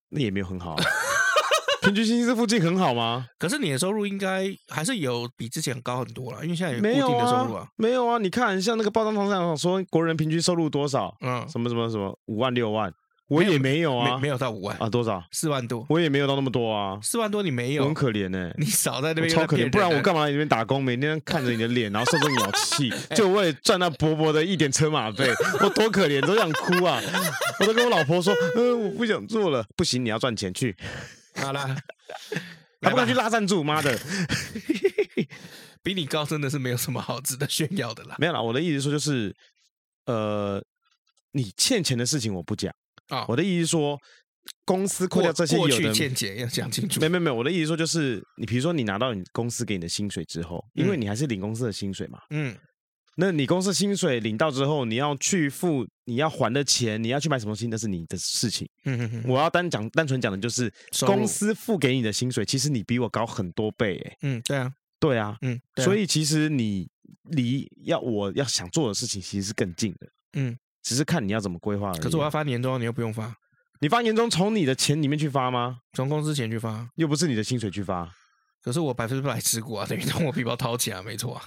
[0.08, 0.84] 那也没有很好啊。
[1.86, 3.26] 平均薪资附近很好吗？
[3.38, 6.82] 可是你的收入应该还是有比之前高很多了，因为现在有固
[7.12, 7.68] 定的收入啊。
[7.76, 11.16] 没有啊，你看像那个报章上上说国人平均收入多少？
[11.20, 12.92] 嗯，什么什么什么五万六万，
[13.28, 15.22] 我也没有啊，没有到五万啊，多少？
[15.30, 18.50] 四万多，我也没有到那么多啊，四万多你没有，很可怜呢。
[18.58, 20.82] 你少在那边超可怜，不然我干嘛在那边打工？
[20.82, 25.30] 每天看着你的脸， 然后受着鸟气， 就为了赚那薄薄的一点车马费，
[25.62, 27.00] 我多可怜，都想哭啊！
[27.60, 30.74] 我都跟我老婆说，嗯，我不想做了，不行，你要赚钱去。
[31.36, 31.76] 好啦。
[32.82, 33.98] 还不敢去拉赞助，妈的！
[35.82, 38.14] 比你高真的是没有什么好值得炫耀的啦。
[38.18, 39.34] 没有啦，我的意思说就是，
[40.04, 40.62] 呃，
[41.32, 42.72] 你欠钱的事情我不讲
[43.08, 43.24] 啊。
[43.28, 43.98] 我的意思说，
[44.64, 47.00] 公司扣掉这些有的欠钱要讲清楚。
[47.00, 52.56] 没没没，我的意思说就是，你比如说你拿到你公司给你的薪水之后，因为你还是领公司的薪水嘛，嗯。
[53.18, 58.68] 那你公司薪水领到之后，你要去付你要还的钱，你要去买什么东西，那是你的事情。
[58.84, 59.24] 嗯哼哼。
[59.26, 60.72] 我要单讲单纯讲的就是
[61.06, 64.16] 公司付给你的薪水，其实你比我高很多倍，欸，哎。
[64.22, 66.88] 嗯，对啊，对啊，嗯，所以其实你
[67.30, 70.06] 离要我要想做的事情其实是更近的。
[70.34, 71.98] 嗯，只是看你要怎么规划而已。
[71.98, 73.34] 可是我要发年终，你又不用发。
[73.80, 75.78] 你发年终从你的钱里面去发吗？
[75.94, 78.10] 从公司钱去发，又不是你的薪水去发。
[78.62, 81.42] 可是我百分之百持股啊，等于从我皮包掏钱啊，没错啊。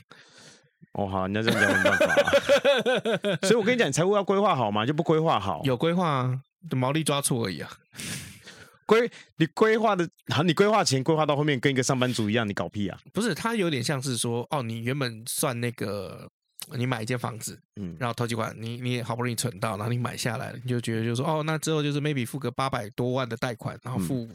[0.93, 7.71] 哦，好，你要这样讲没办法，啊， 所以我跟你讲，你财务要规划好嘛，就不规划好，有规划啊，毛利抓错而已啊。
[8.86, 12.99] 规你规划的，好，你规划前规划到后面跟一个上班族一样，你搞屁啊？
[13.13, 16.27] 不是，他有点像是说，哦，你原本算那个，
[16.75, 24.27] 你买一间房子，嗯，然后投几款，你你也好不容易存到，然后你买下来了，你就觉得就是说，哦，那之后就是 maybe 付个八百多万的贷款，然后付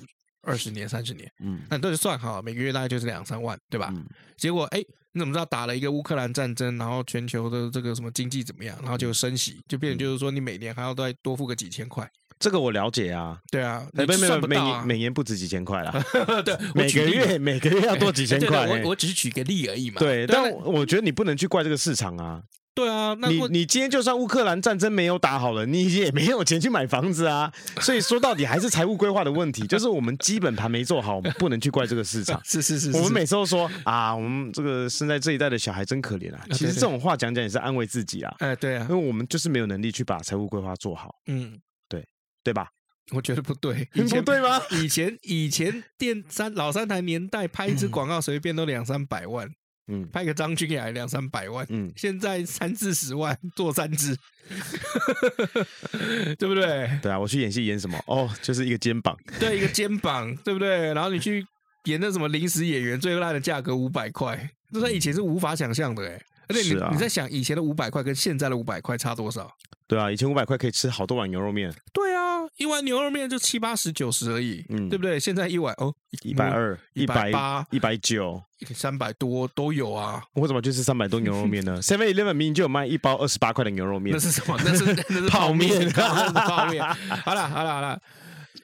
[0.43, 3.89] 二十年、三十年，嗯，那你都是算好，每个月大概就是两三万，对吧？
[3.93, 4.81] 嗯，结果哎。
[5.15, 12.09] 你怎么知道打了一个乌克兰战争，然后全球的这个什么经济怎么样，然后就升息，就变成就是说你每年还要再多付个几千块。
[12.41, 16.05] 这个我了解啊，对啊，没没没，每年每年不止几千块啦，
[16.45, 18.67] 对，每个月每个月要多几千块。
[18.67, 20.01] 我我只是举个例而已嘛。
[20.01, 22.43] 对，但我觉得你不能去怪这个市场啊。
[22.75, 27.53] 对啊，那你你今天就算乌克兰战争没有打好了，你也没有钱去买房子啊。
[27.81, 32.41] 所以说到底还是财务规划的问题，就是我们基本盘没做好，我们不能去怪这个市场。
[32.45, 36.45] 是是是，是，我们每次都说啊，我们这个生在这一代的小孩真可怜啊。
[36.51, 38.35] 其实这种话讲讲也是安慰自己啊。
[38.41, 41.15] 哎，对啊，因为我们就是没有能力去把财务规划做好。
[41.27, 41.57] 嗯，
[41.89, 42.05] 对
[42.43, 42.69] 对吧？
[43.13, 44.61] 我觉得不对，不对吗？
[44.73, 49.49] 以前以前电三老三台年代拍一支 广告随便都两三百万。
[49.89, 54.17] 嗯，拍个张君雅两三百万，嗯，现在三四十万 做三支，
[56.39, 56.91] 对不对？
[57.03, 57.99] 对啊，我去演戏演什么？
[58.07, 60.93] 哦，就是一个肩膀，对，一个肩膀， 对不对？
[60.95, 61.47] 然后你去
[61.85, 66.21] 演那什么临时演员，最烂的价格五百块，这在以前是无法想象的哎。
[66.47, 69.51] 而且你你在想以前的五百块跟现在的五百块差多少？
[69.87, 71.73] 对啊，以前五百块可以吃好多碗牛肉面。
[71.93, 72.14] 对啊。
[72.57, 75.19] 一碗牛肉面就七八十九十而已，嗯，对不对？
[75.19, 75.93] 现在一碗哦，
[76.23, 78.41] 一百二、一百八、一百九、
[78.75, 80.23] 三百多都有啊。
[80.35, 81.81] 我怎么就是三百多牛肉面呢？
[81.83, 84.57] Seven Eleven 明明就有卖一包二十八块的牛肉面，那是什么？
[84.65, 86.81] 那是 那是泡面，泡面。
[87.25, 88.01] 好了好了好了，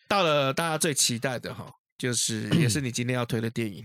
[0.06, 1.66] 到了大家最期待的哈，
[1.98, 3.84] 就是 也是你今天要推的电影，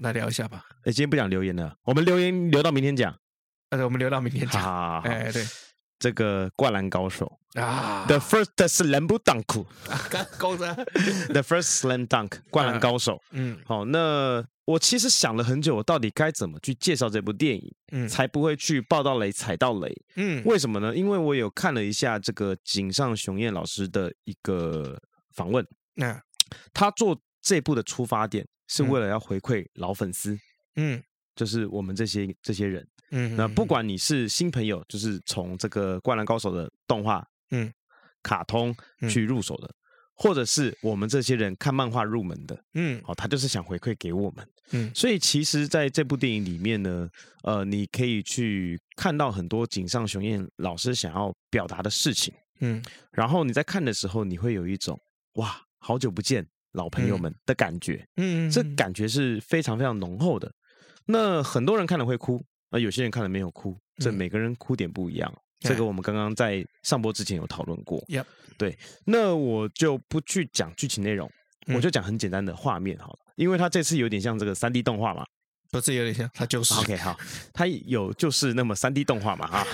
[0.00, 0.64] 来聊一下吧。
[0.84, 3.14] 哎，今天不讲留言了，我们留言留到明天讲。
[3.68, 4.62] 呃，我们留到明天讲。
[4.62, 5.44] 好，哎，对。
[5.98, 9.66] 这个灌篮高手啊，The First Slam Dunk，
[10.08, 10.74] 刚高的。
[10.74, 13.20] The First Slam Dunk，灌篮高手。
[13.32, 20.02] 嗯，好，那我其实想了很久，我到底该怎么去介绍这部电影，嗯，才不会去爆到雷、踩到雷。
[20.14, 20.94] 嗯，为什么呢？
[20.94, 25.00] 因为我有看了一下这个井上雄彦老师的一个
[25.34, 26.22] 访问，那
[26.72, 30.38] 他做这部的出发点是为了要回馈老粉丝，
[30.76, 31.02] 嗯，
[31.34, 32.86] 就是我们这些这些人。
[33.10, 37.72] 嗯，那不管你是新朋友，就是从这个《灌篮高手》的动画、嗯，
[38.22, 38.74] 卡通
[39.08, 39.74] 去入手的，嗯、
[40.14, 47.08] 或者是我们这些人看漫画入门的，嗯，哦，他就是想回馈给我们，嗯，所以其实在这部电影里面呢，
[47.44, 52.82] 呃，你可以去看到很多井上雄彦老师想要表达的事情，嗯，
[53.12, 55.00] 然后你在看的时候，你会有一种
[55.34, 60.52] 哇，好久不见老朋友们的感觉，嗯，这感觉是非常非常浓厚的。
[61.06, 62.44] 那很多人看了会哭。
[62.70, 65.32] 那有些人看了没有哭，这每个人哭点不一样。
[65.34, 67.98] 嗯、这个我们刚刚在上播之前有讨论过。
[68.08, 68.24] Yep.
[68.56, 71.30] 对，那我就不去讲剧情内容，
[71.66, 75.24] 嗯、我就讲很简单的画面好了，因为它这次有点像这个三 D 动画嘛，
[75.70, 77.18] 不是有点像，它就是 OK 好，
[77.52, 79.66] 它有就是那么三 D 动画嘛哈。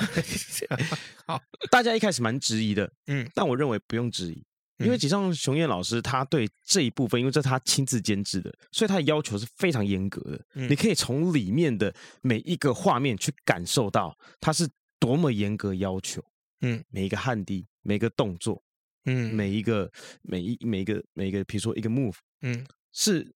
[1.27, 1.41] 好，
[1.71, 4.45] 大家一开始蛮质疑的，嗯，但我认为不用质疑。
[4.79, 10.45] 因为井上雄彦老师他对这一部分，因为这是他亲自监制的，所以他的要求是非常严格的。
[10.55, 14.69] 嗯、你可以从里面的每一个画面去感受到他是
[14.99, 16.21] 多么严格要求。
[16.61, 18.61] 嗯，每一个汗滴，每一个动作，
[19.05, 19.89] 嗯，每一个
[20.23, 23.33] 每一每一个每一个，比如说一个 move，嗯，是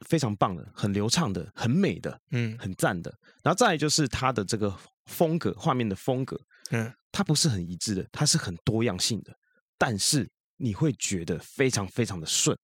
[0.00, 3.10] 非常棒的，很流畅的，很美的，嗯，很赞的。
[3.42, 6.38] 然后再来就是他的这个风格，画面的风格，
[6.70, 9.34] 嗯，它不是很一致的，它是很多样性的，
[9.78, 10.28] 但是。
[10.60, 12.56] 你会觉得非常非常的顺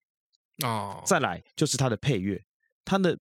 [0.63, 1.01] 哦。
[1.03, 2.39] 再来就是它的配乐，
[2.85, 3.17] 它的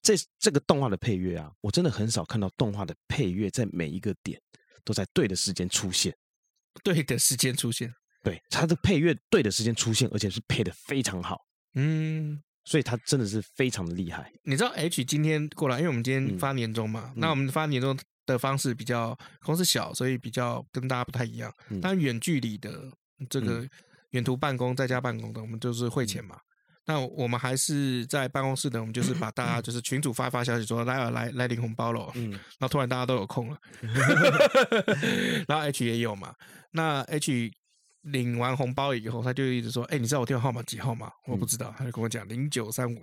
[0.00, 4.40] 这这个动画的配乐啊，我真的很少看到动画的配乐在每一个点
[4.82, 6.16] 都在对的时间出现，
[6.82, 7.92] 对的时间出现。
[8.22, 11.38] 对，它的配乐对的时间出现，而且是配的非常好。
[11.74, 14.32] 嗯，所以它真的是非常的厉害。
[14.44, 21.52] 你知道 H 今天过来，因为我们今天发年终嘛，嗯、那我们发年终的方式比较公司小，所以比较跟大家不太一样。
[21.68, 22.90] 嗯、但远距离的
[23.28, 23.68] 这个。
[24.14, 26.38] 嗯远途办公，在家办公的，我们就是汇钱嘛。
[26.86, 32.12] 那我们还是在办公室的，我们就是把大家就是群主发发消息说来啊来来领红包喽。
[32.14, 33.58] 嗯， 然后突然大家都有空了，
[35.48, 36.34] 然后 H 也有嘛。
[36.70, 37.50] 那 H
[38.02, 43.02] 领完红包以后，他就一直说：“哎，你知道我电话号码几号吗？”我不知道，他就跟我讲零九三五，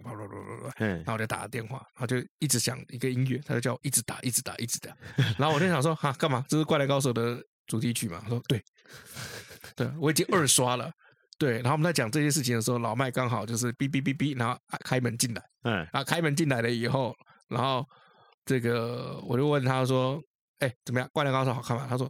[0.78, 4.96] 然后我就打了电话，然后就一直响一个音乐，他就叫我一直打，一直打，一直打。
[5.40, 6.46] 然后我就想说：“哈，干嘛？
[6.48, 8.64] 这是《灌篮高手》的主题曲嘛？”他说：“对，
[9.76, 10.92] 对我已经二刷了。”
[11.42, 17.16] 对，然后我们在讲这些事情的时候，老麦刚好就是哔哔哔哔，然后开门进来，嗯，然后开门进来了以后，
[17.48, 17.84] 然后
[18.46, 20.22] 这个我就问他说
[20.62, 21.10] ：“哎，怎么样？
[21.12, 22.08] 灌篮高手好看吗？”他说。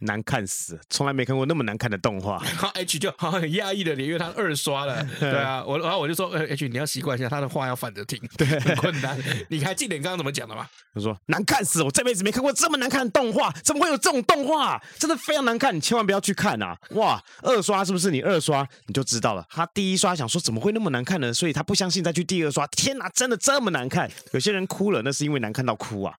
[0.00, 2.42] 难看死，从来没看过那么难看的动画。
[2.44, 5.02] 然后 H 就 好像很压抑的脸，因为他二刷了。
[5.20, 9.18] 对啊，我然后我就说，呃，H 你要习惯一下，他的话要反着听，对，很困难。
[9.48, 10.66] 你还记得你刚刚怎么讲的吗？
[10.94, 14.80] 他说难看死，我这辈子没看过这么难看的动画，怎么会有这种动画？
[14.98, 16.76] 真的非常难看，你千万不要去看啊！
[16.90, 18.10] 哇，二刷是不是？
[18.10, 19.44] 你二刷你就知道了。
[19.50, 21.32] 他第一刷想说怎么会那么难看呢？
[21.32, 22.66] 所以他不相信再去第二刷。
[22.68, 24.10] 天哪，真的这么难看？
[24.32, 26.14] 有些人哭了，那是因为难看到哭啊。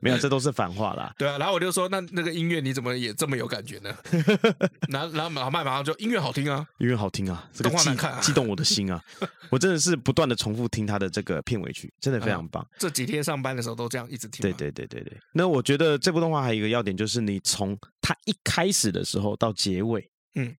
[0.00, 1.12] 没有，这都是反话啦。
[1.16, 3.94] 对啊，然后我就说，那那个音乐你怎么也这么有感觉呢？
[4.88, 7.90] 然后然后老麦马上就音乐好听啊，音乐好听啊，这个激
[8.20, 9.02] 激动我的心啊！
[9.50, 12.66] 我真的是不断的重复听他的这个片尾曲，真的非常棒。
[12.78, 14.42] 这几天上班的时候都这样一直听。
[14.42, 15.18] 对对对对对。
[15.32, 20.56] 那我觉得这部动画还有一个要点，就是你从它一开始的时候到结尾，嗯，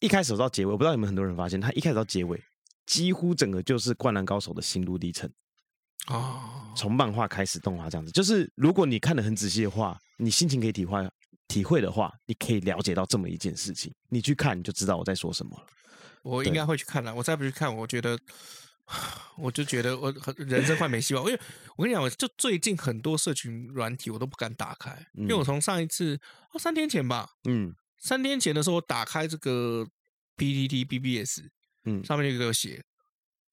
[0.00, 2.40] 一开始到结尾，我不知道有没有很多人发现，它一开始到结尾，
[2.86, 5.30] 几乎整个就是《灌篮高手》的心路历程。
[6.08, 11.10] 哦，从漫画开始，动画这样子，就是如果你看的很仔细的话，你心情可以体会
[11.48, 13.92] 体会的话，你可以了解到这么一件事情。
[14.08, 15.66] 你去看，你就知道我在说什么了。
[16.22, 17.14] 我应该会去看的。
[17.14, 18.18] 我再不去看，我觉得，
[19.38, 21.24] 我就觉得我人生快没希望。
[21.24, 21.40] 因为
[21.76, 26.18] 我跟你讲，我就最近很多社群软体我都不敢打开，因为我从上一次
[26.52, 29.86] 哦三天前吧，嗯，三天前的时候我打开这个
[30.36, 31.42] PTT BBS，
[31.84, 32.82] 嗯，上面就给我写。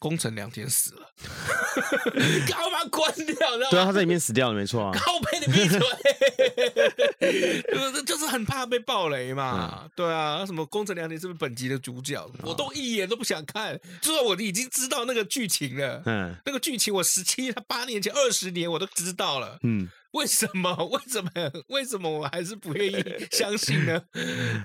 [0.04, 1.10] 宫城良田死了，
[2.46, 3.36] 赶快把它关掉？
[3.72, 4.92] 对啊，他在里面死掉了，没错啊。
[4.94, 5.80] 靠北的闭嘴，
[7.72, 9.80] 就是就是很怕被爆雷嘛。
[9.82, 12.22] 嗯、对啊，什么宫城良田是不是本集的主角？
[12.34, 16.04] 嗯、我都一眼都不想看，就算我已经知道那个剧情了。
[16.06, 19.58] 嗯，那个剧情我十七、他八年前、二十年我都知道了。
[19.64, 20.76] 嗯，为什么？
[20.92, 21.32] 为什么？
[21.70, 24.02] 为什么我还是不愿意相信呢？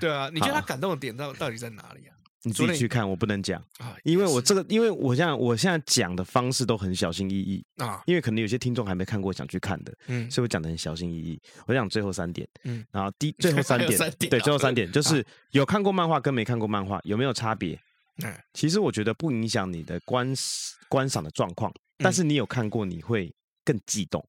[0.01, 2.18] 对啊，你觉得他感动的点到到底在哪里啊？
[2.43, 11.41] 你自己去看，我不能讲啊，因为我这个，因为我现在我现在讲的方式都很小心翼翼啊，因为可能有些听众还没看过，想去看的，嗯，所以我讲的很小心翼翼。
[11.67, 17.77] 我讲最后三点，嗯，然后第最后三点，对，最后三点就是有看过漫画跟没看过漫画有没有差别？
[18.23, 20.33] 嗯，其实我觉得不影响你的观
[20.87, 23.33] 观赏的状况，但是你有看过，你会
[23.65, 24.25] 更悸动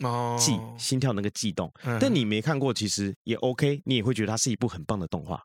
[0.00, 5.42] 哦，悸心跳那个悸动，但你没看过，其实也 OK，你也会觉得它是一部很棒的动画。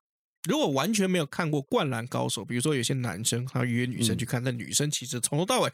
[0.47, 5.71] 如果完全没有看过《灌篮高手》，比如说有些男生他约女生去看，嗯、但女生其实从头到尾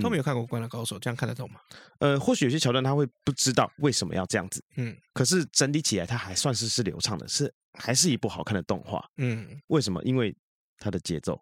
[0.00, 1.60] 都没有看过《灌篮高手》，这样看得懂吗？
[1.98, 10.02] 呃，或许有些桥段他会不知道为什么要这样子，嗯，可是整体起来它还算是是流畅的，是还是一部好看的动画，嗯，为什么？
[10.04, 10.34] 因为
[10.78, 11.34] 它的节奏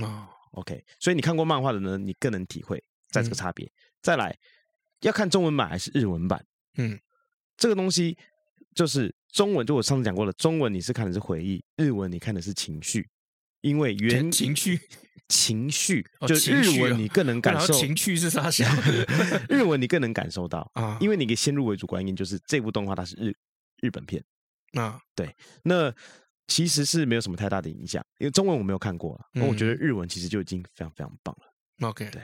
[0.00, 3.66] 啊、哦，OK，所以你看过漫画的呢，你更能体会在这个差别。
[3.66, 3.72] 嗯、
[4.02, 4.36] 再来，
[5.00, 6.44] 要看中文版还是日文版？
[6.76, 6.98] 嗯，
[7.56, 8.16] 这个东西
[8.74, 9.14] 就是。
[9.34, 13.06] 中文就我上次讲过了，中文你是看的是回忆，日文你看的是情绪，
[13.62, 14.80] 因为原情绪
[15.28, 18.72] 情绪就日文你更能感受情绪是啥 想
[19.48, 23.34] 日文你更能感受到啊，因为你可以先入为主观念就是这部动画它是日
[23.82, 24.22] 日本片
[24.74, 25.92] 啊，对，那
[26.46, 31.88] 其实是没有什么太大的影响，因为中文我没有看过，那我觉得日文其实就已经非常非常棒了。
[31.88, 32.22] OK，对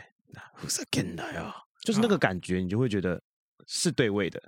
[0.60, 3.20] ，who's again 呀，就是那个感觉，你就会觉得
[3.66, 4.40] 是对味的。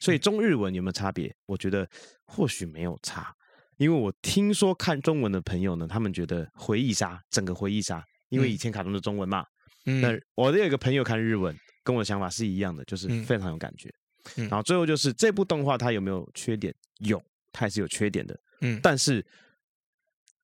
[0.00, 1.34] 所以中日文有没有差别？
[1.46, 1.88] 我觉得
[2.24, 3.34] 或许没有差，
[3.76, 9.44] 因为我听说看中文的朋友呢，他们觉得回忆杀整个回忆杀，因为以前卡通的中文嘛。
[9.86, 10.00] 嗯。
[10.00, 13.92] 那我的有一个朋友看日文，跟我的想法是一样的，就是非常有感觉。
[14.36, 14.48] 嗯。
[14.48, 16.74] 然后最后就是这部动画它有没有缺点？
[17.00, 18.38] 有，它也是有缺点的。
[18.60, 18.78] 嗯。
[18.82, 19.24] 但是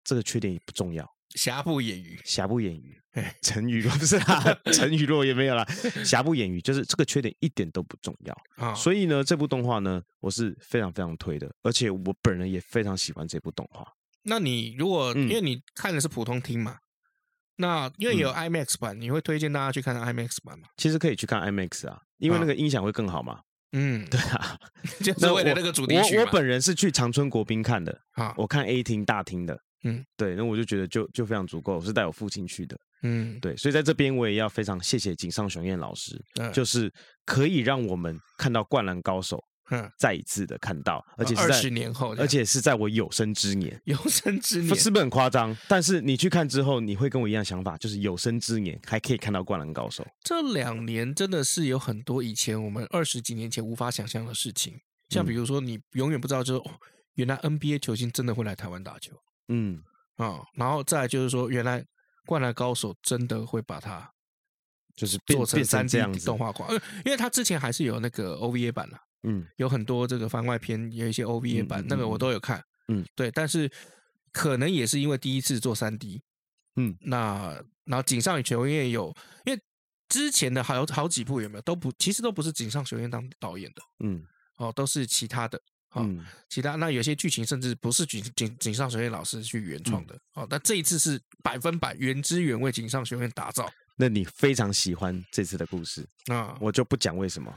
[0.04, 1.08] 这个缺点也不重要。
[1.34, 3.00] 瑕不掩瑜，瑕不掩瑜，
[3.42, 5.64] 成语若不是啦，成语落也没有啦。
[6.04, 8.74] 瑕不掩瑜，就是这个缺点一点都不重要啊。
[8.74, 13.86] 所以呢，这部动画呢，我是非常非常推的，而且我本人也非常喜欢这部动画。
[14.22, 16.78] 那你如果因为你看的是普通厅嘛，嗯、
[17.56, 20.68] 那因为有 IMAX 版，你会推荐大家去看 IMAX 版吗？
[20.76, 23.40] 其实可以去看 IMAX 啊，因为那个音响会更好嘛。
[23.72, 24.58] 嗯，对啊，
[25.04, 26.22] 就是为了那个主题曲我。
[26.24, 29.60] 我本人是去长春国宾看的啊，我看 A 厅大厅的。
[29.84, 36.92] 嗯，对，那我就觉得就就非常足够，我是带我父亲去的，嗯，对，所以在这边我也要非常谢谢井上雄彦老师，嗯、就是
[37.24, 39.36] 可以让我们看到《灌篮高手》，
[39.70, 45.56] 嗯，再一次的看到，而且是在二十年后，而且是在我有生之年，有生之年是不是很夸张？
[45.68, 50.02] 但是你去看之后，你会跟我一样想法，就是有生之年还可以看到《灌篮高手》。
[50.24, 54.74] 这两年真的是有很多以前我们二十几年前无法想象的事情，
[55.10, 56.72] 像比如说你永远不知道，就是、哦、
[57.14, 59.14] 原来 NBA 球星真的会来台湾打球，
[59.48, 59.82] 嗯。
[60.16, 61.80] 啊、哦，然后再来就是说，原来
[62.26, 64.12] 《灌篮高手》真的会把它
[64.96, 66.66] 就是做成三 D 动画化，
[67.04, 73.70] 因为它之前还是有那个 OVA 版的，嗯，有很多这个番外篇，有一些 OVA 版，嗯、那个我都有看，嗯，对，但是
[74.32, 76.20] 可能也是因为第一次做三 D，
[76.74, 79.62] 嗯，那然后井上雄彦有，因为
[80.08, 84.20] 之前的还有好几部有没有都不，其实都不是井上雄彦当导演的，嗯，
[84.56, 85.62] 哦，都是其他的。
[86.00, 93.70] 嗯，其他那有些剧情甚至不是井井井上学院老师去原创的，哦，但这一次是百分百原汁原味井上学院打造。
[93.96, 96.56] 那你非常喜欢这次的故事啊？
[96.60, 97.52] 我就不讲为什么。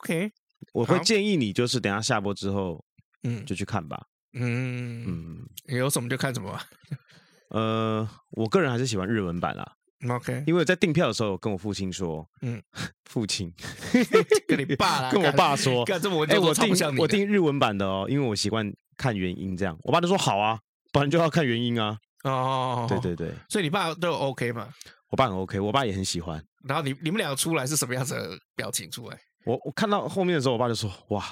[0.00, 0.30] OK，
[0.72, 2.84] 我会建议你就是等下下播之后，
[3.22, 4.06] 嗯，就去看吧。
[4.34, 6.66] 嗯嗯，有什么就看什么吧。
[7.50, 9.74] 呃，我个人还是喜欢日文版啦。
[10.08, 12.62] OK，因为我在订票的时候，跟我父亲说，嗯，
[13.06, 13.52] 父亲
[14.46, 20.60] 跟你爸啦， 跟我爸说，干这么哎，我订我订日文版的哦，因为我习惯看原音，这样，我爸就说好啊，
[20.92, 21.98] 不然就要看原音啊。
[22.24, 24.68] 哦，对对对，所以你爸都 OK 嘛？
[25.10, 26.44] 我爸很 OK，我爸也很喜欢。
[26.64, 29.18] 然后你你们两个出来是什么样子的表情出来？
[29.46, 31.24] 我我看到后面的时候，我爸就说哇，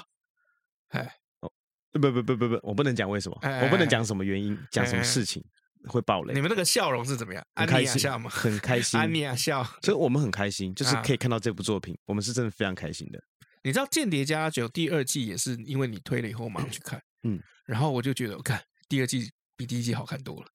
[0.89, 1.51] 哎，哦，
[1.91, 5.43] 不不不不不，我不能讲为什么，我不能讲什么原因，讲什么事情。
[5.87, 6.33] 会爆雷！
[6.33, 7.43] 你们那个笑容是怎么样？
[7.55, 8.29] 很开心吗？
[8.29, 8.99] 很开心。
[8.99, 13.19] 安妮亚笑，所以我们很开心，就是可以看到这部作品，啊、我们是真的非常开心的。
[13.63, 17.01] 你知道《间谍家酒》第二季也是因为你推了以后，我马上去看。
[17.23, 20.47] 嗯，然后我就觉得，我看第二季比第一季好看多了。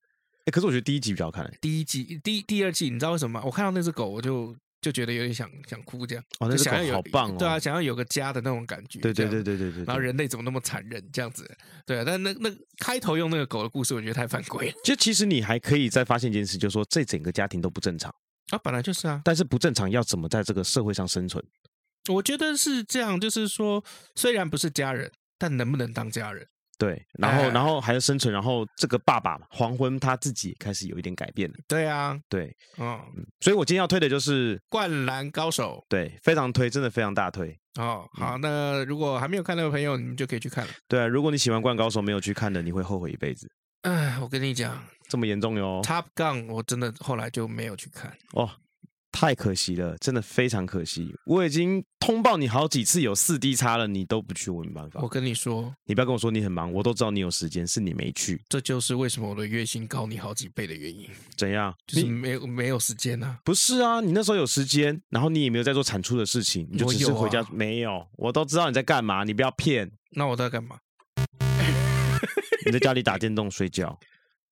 [0.45, 1.51] 哎，可是我觉得第一集比较好看。
[1.61, 3.45] 第一季第第二季，你知道为什么吗？
[3.45, 4.55] 我看到那只狗，我就。
[4.83, 9.83] 就觉得有点想想哭这样，哦，那想要有好棒哦，对啊，想要有个家的那种感觉，对对对对对对。
[9.85, 11.49] 然后人类怎么那么残忍这样子？
[11.85, 14.73] 对啊，但那那开头用那个狗的故事，我觉得太犯规了。
[14.83, 18.13] 就其实你还可以再发现一件事，就是说这整个家庭都不正常
[18.51, 19.21] 啊，本来就是啊。
[19.23, 21.43] 但是不正常要怎么在这个社会上生存？
[22.09, 23.81] 我觉得是这样，就是说
[24.15, 26.45] 虽然不是家人，但能不能当家人？
[26.77, 31.55] 对，然后，然后还要生存，然后这个爸爸黄昏他自己开始有一点改变了。
[31.67, 32.99] 对啊，对，嗯，
[33.41, 37.57] 所以我今天要推的就是《灌篮高手》，对，非常推，真的非常大推。
[37.79, 40.73] 哦，好，那如果还没有看到的朋友，你们就可以去看了。
[40.87, 43.49] 对啊，如果你喜欢《灌篮高手》没有去看的，你会后悔一辈子。
[43.83, 45.81] 哎，我跟你讲，这么严重哟。
[45.83, 48.11] Top Gun，我真的后来就没有去看。
[48.33, 48.49] 哦。
[49.13, 51.15] 太可惜了，真的非常可惜。
[51.25, 54.99] 我已经通报你好几次有四 D 差了，你都不去，我没办法。
[55.01, 58.41] 我跟你说，你不要跟我说你很忙，我都知道你有时间，是你没去。
[58.49, 61.07] 这就是为什么我的月薪高你好几倍的原因。
[61.37, 61.71] 怎样？
[61.85, 63.37] 就是没有没有时间啊？
[63.45, 67.37] 不是啊，你那时候有时间，然后你也没有在做产出的事情，你就只是回家。
[67.37, 69.91] 有啊、没有，我都知道你在干嘛，你不要骗。
[70.15, 70.77] 那我在干嘛？
[72.65, 73.99] 你在家里打电动睡觉。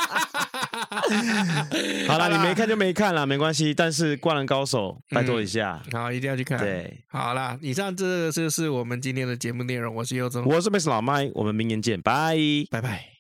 [2.09, 3.74] 好了，你没看就没看了，没关系。
[3.74, 6.59] 但是《灌篮高手》拜托一下，嗯，好，一定要去看。
[6.59, 9.95] 对，好了，以上这个就是我们今天的节目内容。
[9.95, 10.89] 我是尤总，我是 Mr.
[10.91, 12.36] 老麦，我们明年见，拜
[12.70, 13.18] 拜拜。